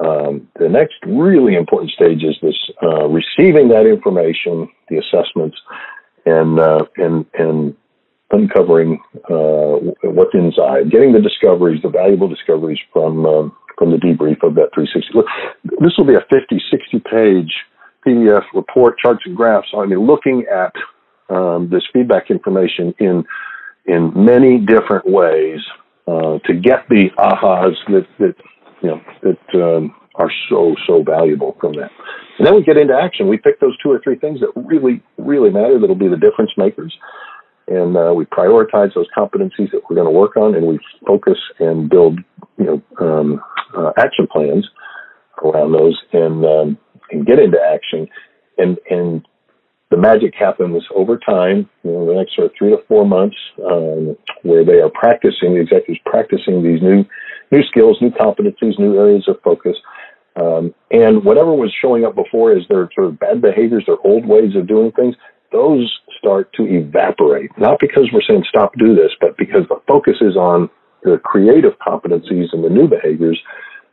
[0.00, 5.56] um, the next really important stage is this uh, receiving that information, the assessments,
[6.30, 7.76] and uh, and and
[8.30, 14.42] uncovering uh, what's inside, getting the discoveries, the valuable discoveries from um, from the debrief
[14.42, 15.08] of that 360.
[15.14, 15.26] Look,
[15.80, 17.52] this will be a 50, 60 page
[18.06, 19.68] PDF report, charts and graphs.
[19.76, 20.72] I mean, looking at
[21.34, 23.24] um, this feedback information in
[23.86, 25.60] in many different ways
[26.06, 28.34] uh, to get the ahas that, that
[28.82, 31.90] you know that um, are so so valuable from that.
[32.38, 33.28] And then we get into action.
[33.28, 35.78] We pick those two or three things that really really matter.
[35.80, 36.94] That'll be the difference makers,
[37.68, 41.38] and uh, we prioritize those competencies that we're going to work on, and we focus
[41.58, 42.20] and build
[42.58, 43.40] you know um,
[43.76, 44.68] uh, action plans
[45.42, 46.78] around those, and um,
[47.10, 48.08] and get into action,
[48.58, 49.26] and and
[49.90, 53.36] the magic happens over time, you know, the next sort of three to four months,
[53.66, 57.04] um, where they are practicing, the executives practicing these new,
[57.50, 59.76] new skills, new competencies, new areas of focus.
[60.36, 64.26] Um, and whatever was showing up before as their sort of bad behaviors, their old
[64.26, 65.14] ways of doing things,
[65.52, 67.50] those start to evaporate.
[67.58, 70.70] Not because we're saying stop, do this, but because the focus is on
[71.02, 73.40] the creative competencies and the new behaviors,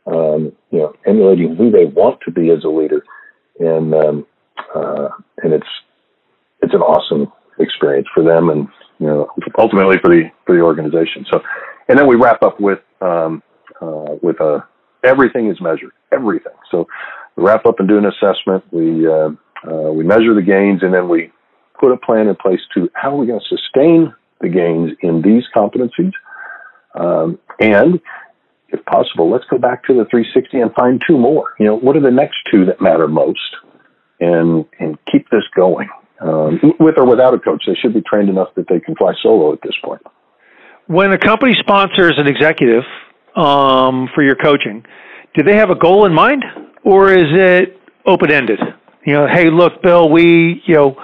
[0.06, 3.02] um, you know, emulating who they want to be as a leader.
[3.58, 4.26] And, um,
[4.74, 5.08] uh,
[5.42, 5.66] and it's
[6.62, 11.24] it's an awesome experience for them and you know ultimately for the for the organization.
[11.30, 11.40] So,
[11.88, 13.42] and then we wrap up with um,
[13.80, 14.64] uh, with a
[15.04, 16.52] everything is measured, everything.
[16.70, 16.86] So
[17.36, 18.64] we wrap up and do an assessment.
[18.70, 19.30] We uh,
[19.66, 21.32] uh, we measure the gains and then we
[21.80, 25.22] put a plan in place to how are we going to sustain the gains in
[25.22, 26.12] these competencies.
[26.94, 28.00] Um, and
[28.68, 31.54] if possible, let's go back to the 360 and find two more.
[31.58, 33.56] You know, what are the next two that matter most?
[34.20, 35.88] And, and keep this going
[36.20, 37.64] um, with or without a coach.
[37.66, 40.02] They should be trained enough that they can fly solo at this point.
[40.86, 42.82] When a company sponsors an executive
[43.36, 44.84] um, for your coaching,
[45.34, 46.44] do they have a goal in mind,
[46.84, 48.60] or is it open ended?
[49.04, 50.96] You know, hey, look, Bill, we you know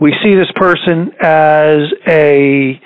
[0.00, 2.80] we see this person as a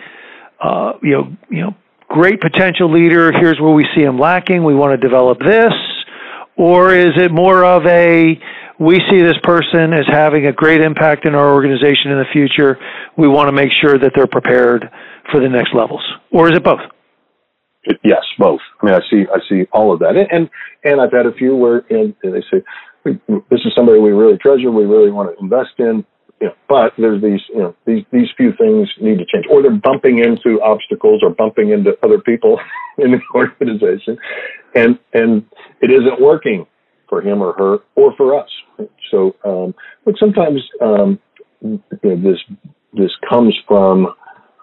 [0.60, 1.74] uh, you know you know
[2.08, 3.32] great potential leader.
[3.32, 4.64] Here's where we see him lacking.
[4.64, 5.72] We want to develop this,
[6.56, 8.40] or is it more of a
[8.80, 12.78] we see this person as having a great impact in our organization in the future.
[13.16, 14.90] We want to make sure that they're prepared
[15.30, 16.02] for the next levels.
[16.32, 16.80] Or is it both?
[18.02, 18.60] Yes, both.
[18.82, 20.50] I mean, I see, I see all of that, and
[20.84, 22.62] and I've had a few where and, and they say,
[23.04, 24.70] "This is somebody we really treasure.
[24.70, 26.04] We really want to invest in."
[26.40, 29.62] You know, but there's these, you know, these these few things need to change, or
[29.62, 32.60] they're bumping into obstacles or bumping into other people
[32.98, 34.18] in the organization,
[34.74, 35.46] and and
[35.80, 36.66] it isn't working
[37.08, 38.50] for him or her or for us.
[39.10, 41.18] So, um, but sometimes um,
[41.62, 42.38] you know, this
[42.92, 44.14] this comes from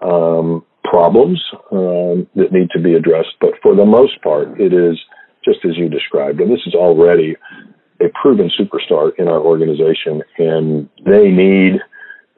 [0.04, 3.36] um, problems um, that need to be addressed.
[3.40, 4.98] But for the most part, it is
[5.44, 7.36] just as you described, and this is already
[8.02, 11.80] a proven superstar in our organization, and they need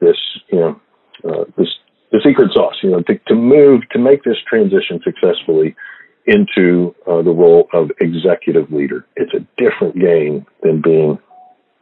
[0.00, 0.16] this,
[0.52, 0.80] you know,
[1.28, 1.68] uh, this
[2.12, 5.76] the secret sauce, you know, to, to move to make this transition successfully
[6.26, 9.06] into uh, the role of executive leader.
[9.16, 11.18] It's a different game than being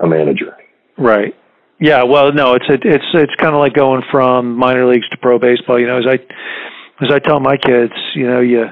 [0.00, 0.56] a manager.
[0.96, 1.34] Right.
[1.80, 2.02] Yeah.
[2.04, 5.38] Well, no, it's a, it's it's kind of like going from minor leagues to pro
[5.38, 5.78] baseball.
[5.78, 6.14] You know, as I
[7.04, 8.66] as I tell my kids, you know, you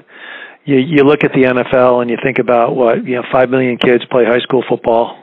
[0.64, 3.78] you you look at the NFL and you think about what you know, five million
[3.78, 5.16] kids play high school football,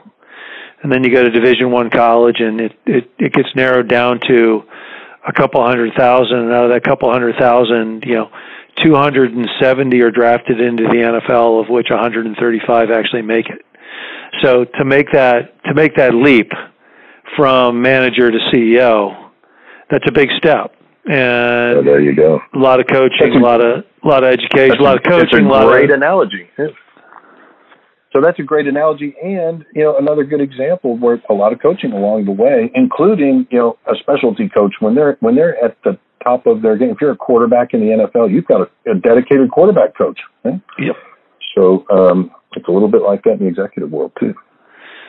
[0.82, 4.20] and then you go to Division One college, and it it it gets narrowed down
[4.28, 4.62] to
[5.26, 8.30] a couple hundred thousand, and out of that couple hundred thousand, you know
[8.82, 13.64] 270 are drafted into the NFL, of which 135 actually make it.
[14.42, 16.50] So to make that to make that leap
[17.36, 19.30] from manager to CEO,
[19.90, 20.74] that's a big step.
[21.06, 22.40] And oh, there you go.
[22.54, 25.02] A lot of coaching, a, a lot of a lot of education, a lot of
[25.02, 25.46] coaching.
[25.46, 26.48] It's a great of, analogy.
[26.58, 26.68] Yeah.
[28.10, 31.60] so that's a great analogy, and you know another good example where a lot of
[31.60, 35.76] coaching along the way, including you know a specialty coach when they're when they're at
[35.84, 36.90] the top of their game.
[36.90, 40.18] If you're a quarterback in the NFL, you've got a, a dedicated quarterback coach.
[40.42, 40.58] Right?
[40.78, 40.96] Yep.
[41.54, 44.34] So um, it's a little bit like that in the executive world too.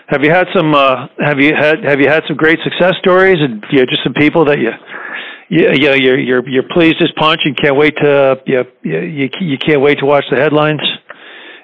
[0.08, 0.76] Have you had some?
[0.76, 4.04] Uh, have you had Have you had some great success stories, and you know, just
[4.04, 4.70] some people that you,
[5.50, 9.58] you, you you're you're you're pleased as punch, and can't wait to you you you
[9.58, 10.82] can't wait to watch the headlines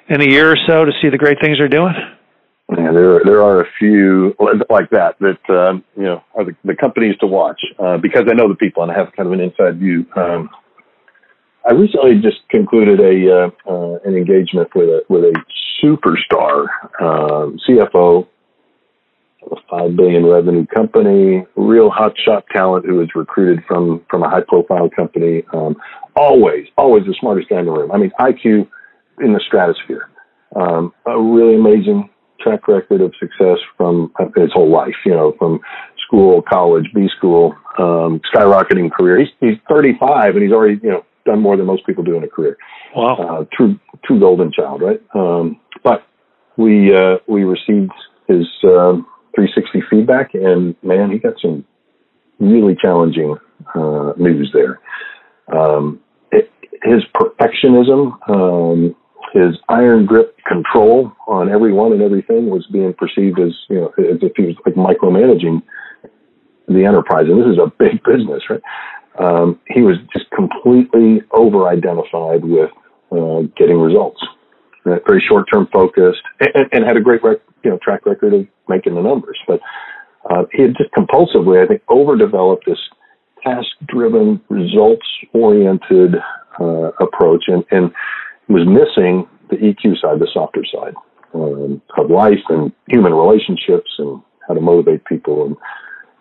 [0.08, 1.94] in a year or so to see the great things they're doing.
[2.76, 4.34] Yeah, there there are a few
[4.68, 8.34] like that that uh, you know are the, the companies to watch uh, because I
[8.34, 10.04] know the people and I have kind of an inside view.
[10.16, 10.50] Um,
[11.64, 15.34] I recently just concluded a uh, uh, an engagement with a with a
[15.82, 16.66] superstar
[17.00, 18.26] um, CFO
[19.50, 24.42] a five billion revenue company, real hotshot talent who was recruited from from a high
[24.46, 25.42] profile company.
[25.52, 25.76] Um,
[26.14, 27.90] always, always the smartest guy in the room.
[27.90, 28.68] I mean, IQ
[29.20, 30.08] in the stratosphere.
[30.54, 34.94] Um, a really amazing track record of success from his whole life.
[35.04, 35.60] You know, from
[36.06, 39.20] school, college, B school, um, skyrocketing career.
[39.20, 42.24] He's he's 35 and he's already you know done more than most people do in
[42.24, 42.56] a career.
[42.94, 43.14] Wow.
[43.16, 45.02] Uh, true true golden child, right?
[45.14, 46.06] Um, but
[46.56, 47.92] we uh, we received
[48.28, 48.46] his.
[48.64, 51.64] Um, 360 feedback, and man, he got some
[52.38, 53.36] really challenging
[53.74, 54.80] uh, news there.
[55.54, 56.50] Um, it,
[56.82, 58.96] his perfectionism, um,
[59.32, 64.18] his iron grip control on everyone and everything was being perceived as you know as
[64.20, 65.62] if he was like micromanaging
[66.68, 68.62] the enterprise, and this is a big business, right?
[69.18, 72.70] Um, he was just completely over-identified with
[73.10, 74.20] uh, getting results,
[74.84, 75.02] right?
[75.06, 78.94] very short-term focused, and, and, had a great rec- you know track record of making
[78.94, 79.38] the numbers.
[79.46, 79.60] But
[80.30, 82.78] uh, he had just compulsively, I think, overdeveloped this
[83.42, 86.14] task-driven, results-oriented
[86.60, 87.92] uh, approach, and, and
[88.48, 90.94] was missing the EQ side, the softer side
[91.34, 95.46] um, of life and human relationships, and how to motivate people.
[95.46, 95.56] And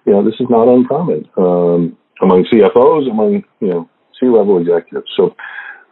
[0.05, 3.89] you know, this is not uncommon um, among CFOs, among you know
[4.19, 5.11] C-level executives.
[5.15, 5.35] So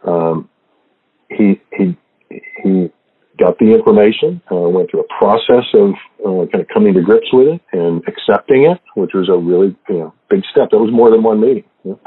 [0.04, 0.48] um,
[1.28, 1.96] he he
[2.62, 2.90] he
[3.40, 7.32] got the information, uh, went through a process of uh, kind of coming to grips
[7.32, 10.70] with it and accepting it, which was a really you know big step.
[10.70, 11.98] That was more than one meeting, you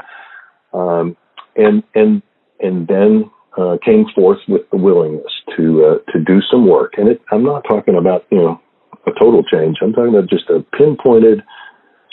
[0.72, 0.80] know?
[0.80, 1.16] um,
[1.56, 2.22] and and
[2.60, 6.94] and then uh, came forth with the willingness to uh, to do some work.
[6.96, 8.60] And it, I'm not talking about you know
[9.06, 9.78] a total change.
[9.82, 11.42] I'm talking about just a pinpointed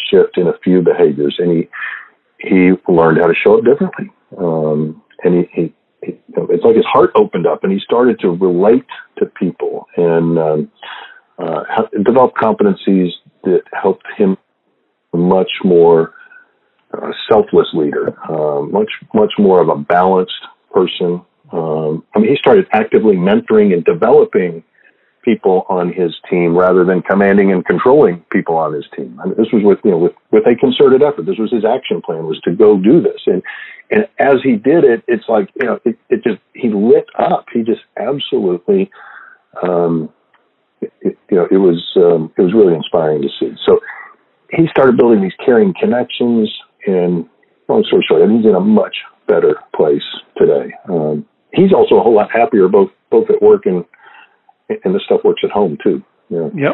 [0.10, 1.70] shift in a few behaviors, and he
[2.40, 4.12] he learned how to show up differently.
[4.38, 8.86] Um, and he, he it's like his heart opened up and he started to relate
[9.18, 10.72] to people and um,
[11.38, 11.64] uh,
[12.04, 13.10] develop competencies
[13.44, 14.38] that helped him
[15.14, 16.14] much more
[16.94, 20.34] uh, selfless leader, uh, much much more of a balanced
[20.74, 21.22] person.
[21.52, 24.64] Um, I mean, he started actively mentoring and developing
[25.24, 29.20] people on his team rather than commanding and controlling people on his team.
[29.22, 31.26] I mean, this was with you know with with a concerted effort.
[31.26, 33.42] This was his action plan was to go do this, and
[33.92, 37.46] and as he did it, it's like you know it, it just he lit up.
[37.54, 38.90] He just absolutely,
[39.62, 40.10] um,
[40.82, 43.54] it, you know, it was um, it was really inspiring to see.
[43.66, 43.80] So
[44.50, 46.50] he started building these caring connections,
[46.88, 47.28] and
[47.68, 48.96] long story short, he's in a much
[49.28, 50.04] better place
[50.38, 50.74] today.
[50.90, 53.84] Um, he's also a whole lot happier both both at work and
[54.86, 56.02] and the stuff works at home too.
[56.30, 56.50] Yeah.
[56.56, 56.74] Yep.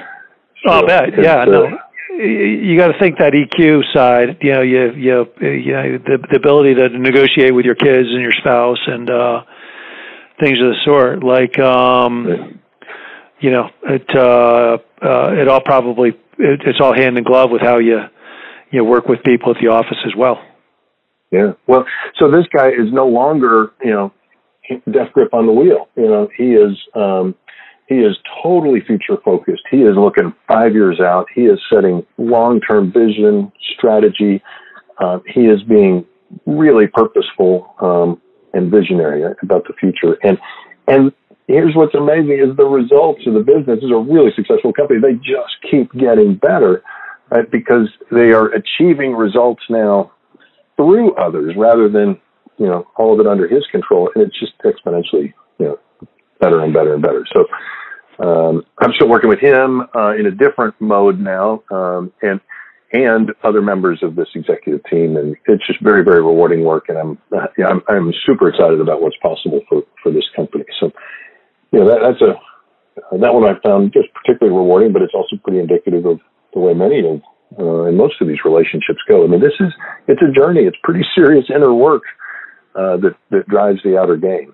[0.64, 1.10] So oh, I bet.
[1.22, 1.42] Yeah.
[1.42, 1.78] Uh, no.
[2.10, 4.38] You got to think that EQ side.
[4.42, 8.22] You know, you you you know the the ability to negotiate with your kids and
[8.22, 9.44] your spouse and uh
[10.40, 11.24] things of the sort.
[11.24, 12.60] Like, um
[13.40, 17.62] you know, it uh, uh it all probably it, it's all hand in glove with
[17.62, 18.00] how you
[18.72, 20.42] you know, work with people at the office as well.
[21.32, 21.54] Yeah.
[21.68, 21.86] Well,
[22.20, 24.14] so this guy is no longer, you know,
[24.92, 25.90] death grip on the wheel.
[25.96, 27.36] You know, he is um
[27.88, 29.64] he is totally future focused.
[29.72, 31.28] He is looking five years out.
[31.34, 34.44] He is setting long term vision, strategy.
[35.00, 36.06] Uh, he is being
[36.46, 38.22] really purposeful um,
[38.54, 40.18] and visionary about the future.
[40.24, 40.38] And
[40.88, 41.14] and
[41.48, 45.00] here's what's amazing is the results of the business is a really successful company.
[45.00, 46.84] They just keep getting better,
[47.32, 47.50] right?
[47.50, 50.12] Because they are achieving results now
[50.76, 52.20] through others rather than
[52.58, 55.34] you know all of it under his control, and it's just exponentially
[56.40, 57.26] better and better and better.
[57.34, 57.46] So
[58.24, 62.40] um, I'm still working with him uh, in a different mode now, um, and
[62.94, 66.86] and other members of this executive team, and it's just very very rewarding work.
[66.90, 70.66] And I'm uh, yeah, I'm, I'm super excited about what's possible for for this company.
[70.80, 70.92] So
[71.72, 75.60] know that, that's a that one I found just particularly rewarding, but it's also pretty
[75.60, 76.20] indicative of
[76.54, 77.22] the way many of
[77.60, 79.24] uh, and most of these relationships go.
[79.24, 79.72] I mean, this is
[80.08, 80.62] it's a journey.
[80.62, 82.04] It's pretty serious inner work
[82.76, 84.54] uh, that that drives the outer game.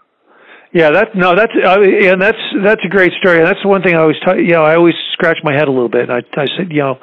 [0.74, 3.38] Yeah, that no, that's uh, and that's that's a great story.
[3.38, 5.68] And that's the one thing I always, t- you know, I always scratch my head
[5.68, 6.10] a little bit.
[6.10, 6.98] And I, I said, you know,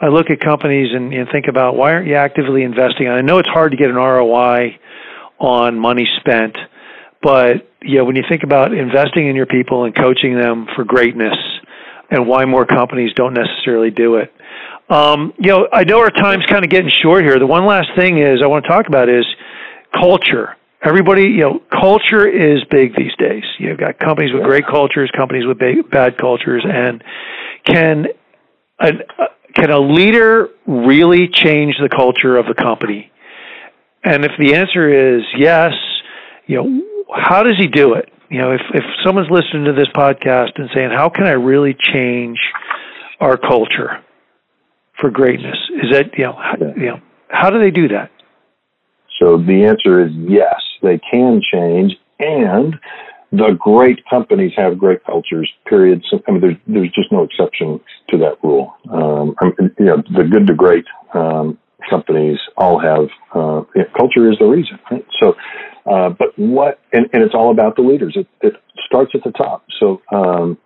[0.00, 3.06] I look at companies and, and think about why aren't you actively investing?
[3.06, 4.76] And I know it's hard to get an ROI
[5.38, 6.56] on money spent,
[7.22, 10.84] but you know, when you think about investing in your people and coaching them for
[10.84, 11.36] greatness,
[12.10, 14.30] and why more companies don't necessarily do it.
[14.90, 17.38] Um, you know, I know our time's kind of getting short here.
[17.38, 19.24] The one last thing is I want to talk about is
[19.94, 23.44] culture everybody, you know, culture is big these days.
[23.58, 27.02] You've got companies with great cultures, companies with big, bad cultures, and
[27.64, 28.06] can
[28.80, 28.92] a,
[29.54, 33.10] can a leader really change the culture of the company?
[34.04, 35.72] And if the answer is yes,
[36.46, 36.82] you know,
[37.14, 38.08] how does he do it?
[38.30, 41.74] You know, if if someone's listening to this podcast and saying, "How can I really
[41.78, 42.40] change
[43.20, 44.02] our culture
[44.98, 48.10] for greatness?" Is that you know, how, you know, how do they do that?
[49.22, 52.74] So the answer is yes they can change, and
[53.30, 55.50] the great companies have great cultures.
[55.64, 56.02] Period.
[56.10, 58.74] So, I mean, there's there's just no exception to that rule.
[58.90, 59.36] Um,
[59.78, 61.56] you know, the good to great um,
[61.88, 63.62] companies all have uh,
[63.96, 64.78] culture is the reason.
[64.90, 65.06] Right?
[65.20, 65.34] So,
[65.86, 68.14] uh, but what and, and it's all about the leaders.
[68.16, 68.54] It, it
[68.86, 69.64] starts at the top.
[69.78, 70.02] So.
[70.12, 70.58] Um,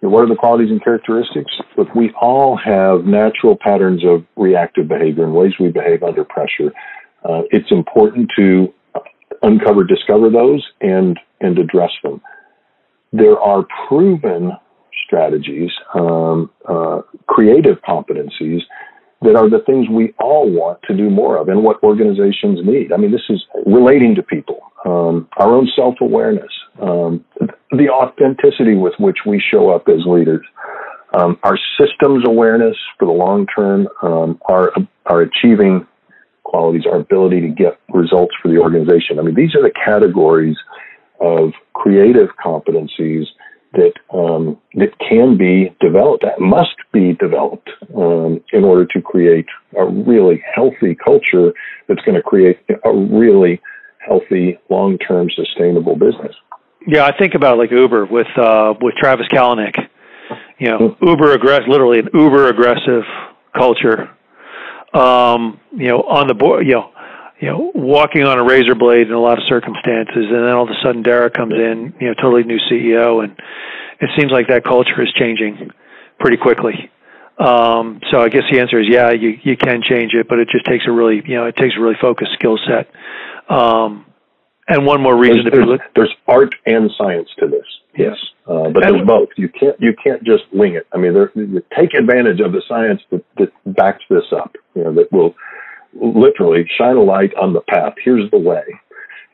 [0.00, 1.50] what are the qualities and characteristics?
[1.78, 6.74] Look, we all have natural patterns of reactive behavior and ways we behave under pressure.
[7.24, 8.72] Uh, it's important to
[9.42, 12.20] uncover, discover those, and and address them.
[13.12, 14.52] There are proven
[15.06, 18.60] strategies, um, uh, creative competencies
[19.22, 22.92] that are the things we all want to do more of, and what organizations need.
[22.92, 26.50] I mean, this is relating to people, um, our own self awareness,
[26.80, 27.24] um,
[27.70, 30.44] the authenticity with which we show up as leaders.
[31.14, 34.72] Um, our systems awareness for the long term, um, our
[35.06, 35.86] our achieving
[36.44, 39.18] qualities, our ability to get results for the organization.
[39.18, 40.56] I mean, these are the categories
[41.20, 43.24] of creative competencies
[43.72, 49.46] that um, that can be developed, that must be developed um, in order to create
[49.76, 51.52] a really healthy culture
[51.88, 53.60] that's going to create a really
[53.98, 56.34] healthy, long-term, sustainable business.
[56.86, 59.76] Yeah, I think about like Uber with uh, with Travis Kalanick.
[60.58, 61.08] You know, mm-hmm.
[61.08, 63.02] Uber aggressive, literally an Uber aggressive
[63.56, 64.10] culture
[64.94, 66.90] um, you know, on the board, you know,
[67.40, 70.64] you know, walking on a razor blade in a lot of circumstances, and then all
[70.64, 73.36] of a sudden Derek comes in, you know, totally new CEO, and
[74.00, 75.70] it seems like that culture is changing
[76.18, 76.90] pretty quickly.
[77.38, 80.48] Um, so I guess the answer is yeah, you you can change it, but it
[80.48, 82.88] just takes a really, you know, it takes a really focused skill set.
[83.50, 84.06] Um,
[84.68, 87.66] and one more reason, there's, if you look, there's art and science to this.
[87.96, 88.16] Yes,
[88.46, 89.28] uh, but there's both.
[89.36, 90.86] You can't you can't just wing it.
[90.92, 91.30] I mean, there,
[91.76, 94.56] take advantage of the science that, that backs this up.
[94.74, 95.34] You know, that will
[95.94, 97.94] literally shine a light on the path.
[98.04, 98.62] Here's the way,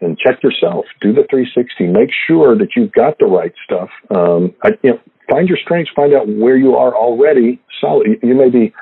[0.01, 0.85] and check yourself.
[1.01, 1.87] Do the 360.
[1.87, 3.89] Make sure that you've got the right stuff.
[4.15, 5.01] Um, I, you know,
[5.31, 5.91] find your strengths.
[5.97, 8.07] Find out where you are already solid.
[8.07, 8.73] You, you may be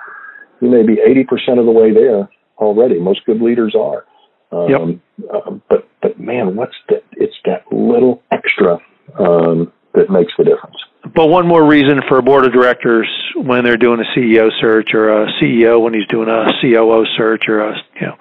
[0.60, 2.98] you may be 80% of the way there already.
[2.98, 4.04] Most good leaders are.
[4.50, 5.30] Um, yep.
[5.32, 7.04] Uh, but but man, what's that?
[7.12, 8.78] It's that little extra
[9.18, 10.76] um, that makes the difference.
[11.14, 14.90] But one more reason for a board of directors when they're doing a CEO search
[14.94, 18.16] or a CEO when he's doing a COO search or a you know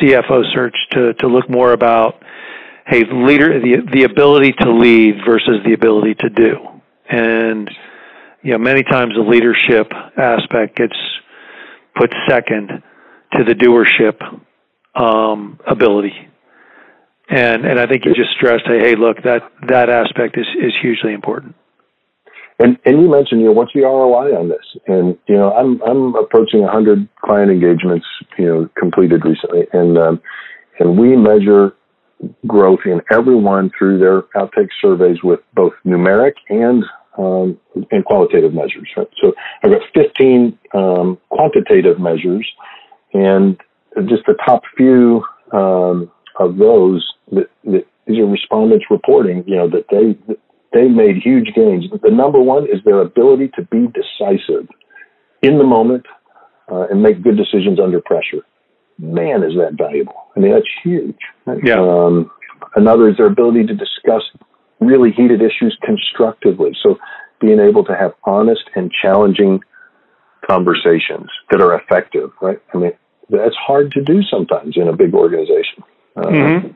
[0.00, 2.22] CFO search to to look more about
[2.86, 6.56] hey leader the the ability to lead versus the ability to do
[7.08, 7.70] and
[8.42, 10.96] you know many times the leadership aspect gets
[11.96, 12.82] put second
[13.32, 14.20] to the doership
[14.94, 16.28] um, ability.
[17.30, 20.72] And and I think you just stressed, hey, hey, look, that that aspect is is
[20.82, 21.54] hugely important.
[22.58, 24.64] And and you mentioned, you know, what's the ROI on this?
[24.88, 28.06] And you know, I'm I'm approaching 100 client engagements,
[28.36, 30.20] you know, completed recently, and um,
[30.80, 31.74] and we measure
[32.46, 36.84] growth in everyone through their outtake surveys with both numeric and
[37.16, 37.58] um,
[37.92, 38.88] and qualitative measures.
[38.96, 39.08] Right?
[39.22, 42.46] So I've got 15 um, quantitative measures,
[43.14, 43.56] and
[44.08, 45.22] just the top few
[45.52, 46.10] um,
[46.40, 50.38] of those that, that, these are respondents reporting, you know, that they that
[50.72, 51.84] they made huge gains.
[52.02, 54.68] The number one is their ability to be decisive
[55.42, 56.06] in the moment
[56.70, 58.42] uh, and make good decisions under pressure.
[58.98, 60.14] Man, is that valuable?
[60.36, 61.18] I mean, that's huge.
[61.64, 61.80] Yeah.
[61.80, 62.30] Um,
[62.74, 64.22] another is their ability to discuss
[64.80, 66.76] really heated issues constructively.
[66.82, 66.98] So
[67.40, 69.60] being able to have honest and challenging
[70.48, 72.60] conversations that are effective, right?
[72.74, 72.92] I mean,
[73.28, 75.82] that's hard to do sometimes in a big organization.
[76.16, 76.68] Uh, mm-hmm.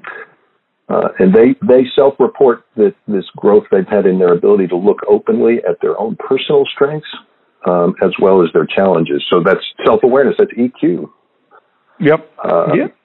[0.88, 4.98] Uh, and they, they self-report that this growth they've had in their ability to look
[5.08, 7.08] openly at their own personal strengths
[7.66, 9.24] um, as well as their challenges.
[9.32, 10.36] So that's self-awareness.
[10.38, 11.10] That's EQ.
[12.00, 12.32] Yep.
[12.44, 12.96] Uh, yep.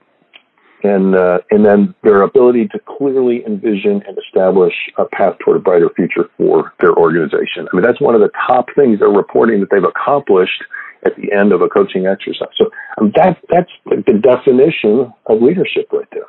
[0.83, 5.59] And uh, and then their ability to clearly envision and establish a path toward a
[5.59, 7.67] brighter future for their organization.
[7.71, 10.63] I mean, that's one of the top things they're reporting that they've accomplished
[11.05, 12.49] at the end of a coaching exercise.
[12.57, 12.69] So
[12.99, 16.23] um, that that's the definition of leadership right there.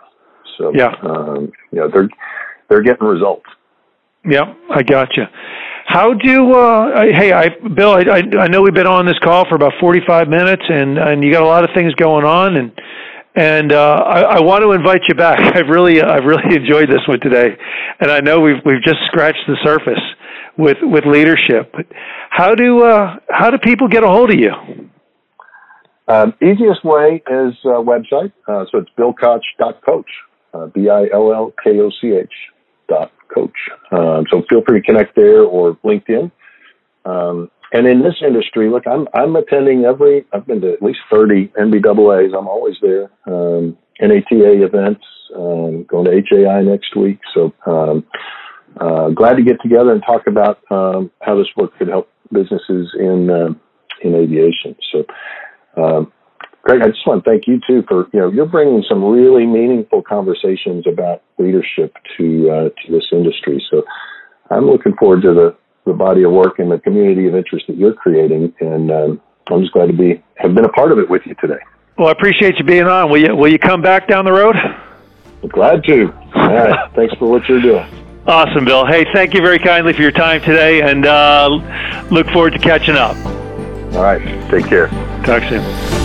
[0.59, 2.09] So yeah, um, you know they're
[2.69, 3.47] they're getting results.
[4.25, 5.25] Yeah, I got you.
[5.87, 7.93] How do uh, hey, I Bill?
[7.93, 11.25] I, I know we've been on this call for about forty five minutes, and and
[11.25, 12.71] you got a lot of things going on, and
[13.35, 15.39] and uh, I, I want to invite you back.
[15.57, 17.57] I've really I've really enjoyed this one today,
[18.01, 20.03] and I know we've we've just scratched the surface
[20.57, 21.73] with with leadership.
[21.73, 21.87] But
[22.31, 24.53] how do uh, how do people get a hold of you?
[26.09, 28.33] Um, easiest way is uh, website.
[28.49, 30.11] Uh, so it's billkoch.coach,
[30.55, 32.33] uh, B I L L K O C H
[32.89, 33.57] dot coach.
[33.93, 36.33] Um, so feel free to connect there or LinkedIn.
[37.05, 40.27] Um, and in this industry, look, I'm I'm attending every.
[40.33, 42.35] I've been to at least 30 NBAA's.
[42.37, 43.11] I'm always there.
[43.27, 45.05] Um, NATA events.
[45.37, 47.21] Um, going to HAI next week.
[47.33, 48.05] So um,
[48.81, 52.91] uh, glad to get together and talk about um, how this work could help businesses
[52.99, 53.55] in uh,
[54.03, 54.77] in aviation.
[54.93, 55.05] So,
[55.81, 56.13] um,
[56.63, 59.47] Greg, I just want to thank you too for you know you're bringing some really
[59.47, 63.65] meaningful conversations about leadership to uh, to this industry.
[63.71, 63.83] So,
[64.51, 67.77] I'm looking forward to the the body of work and the community of interest that
[67.77, 71.09] you're creating, and um, I'm just glad to be have been a part of it
[71.09, 71.61] with you today.
[71.99, 73.11] Well, I appreciate you being on.
[73.11, 74.57] Will you Will you come back down the road?
[75.49, 76.13] Glad to.
[76.35, 76.93] All right.
[76.95, 77.87] Thanks for what you're doing.
[78.27, 78.87] Awesome, Bill.
[78.87, 81.49] Hey, thank you very kindly for your time today, and uh,
[82.11, 83.17] look forward to catching up.
[83.95, 84.21] All right.
[84.51, 84.89] Take care.
[85.25, 86.00] Talk soon.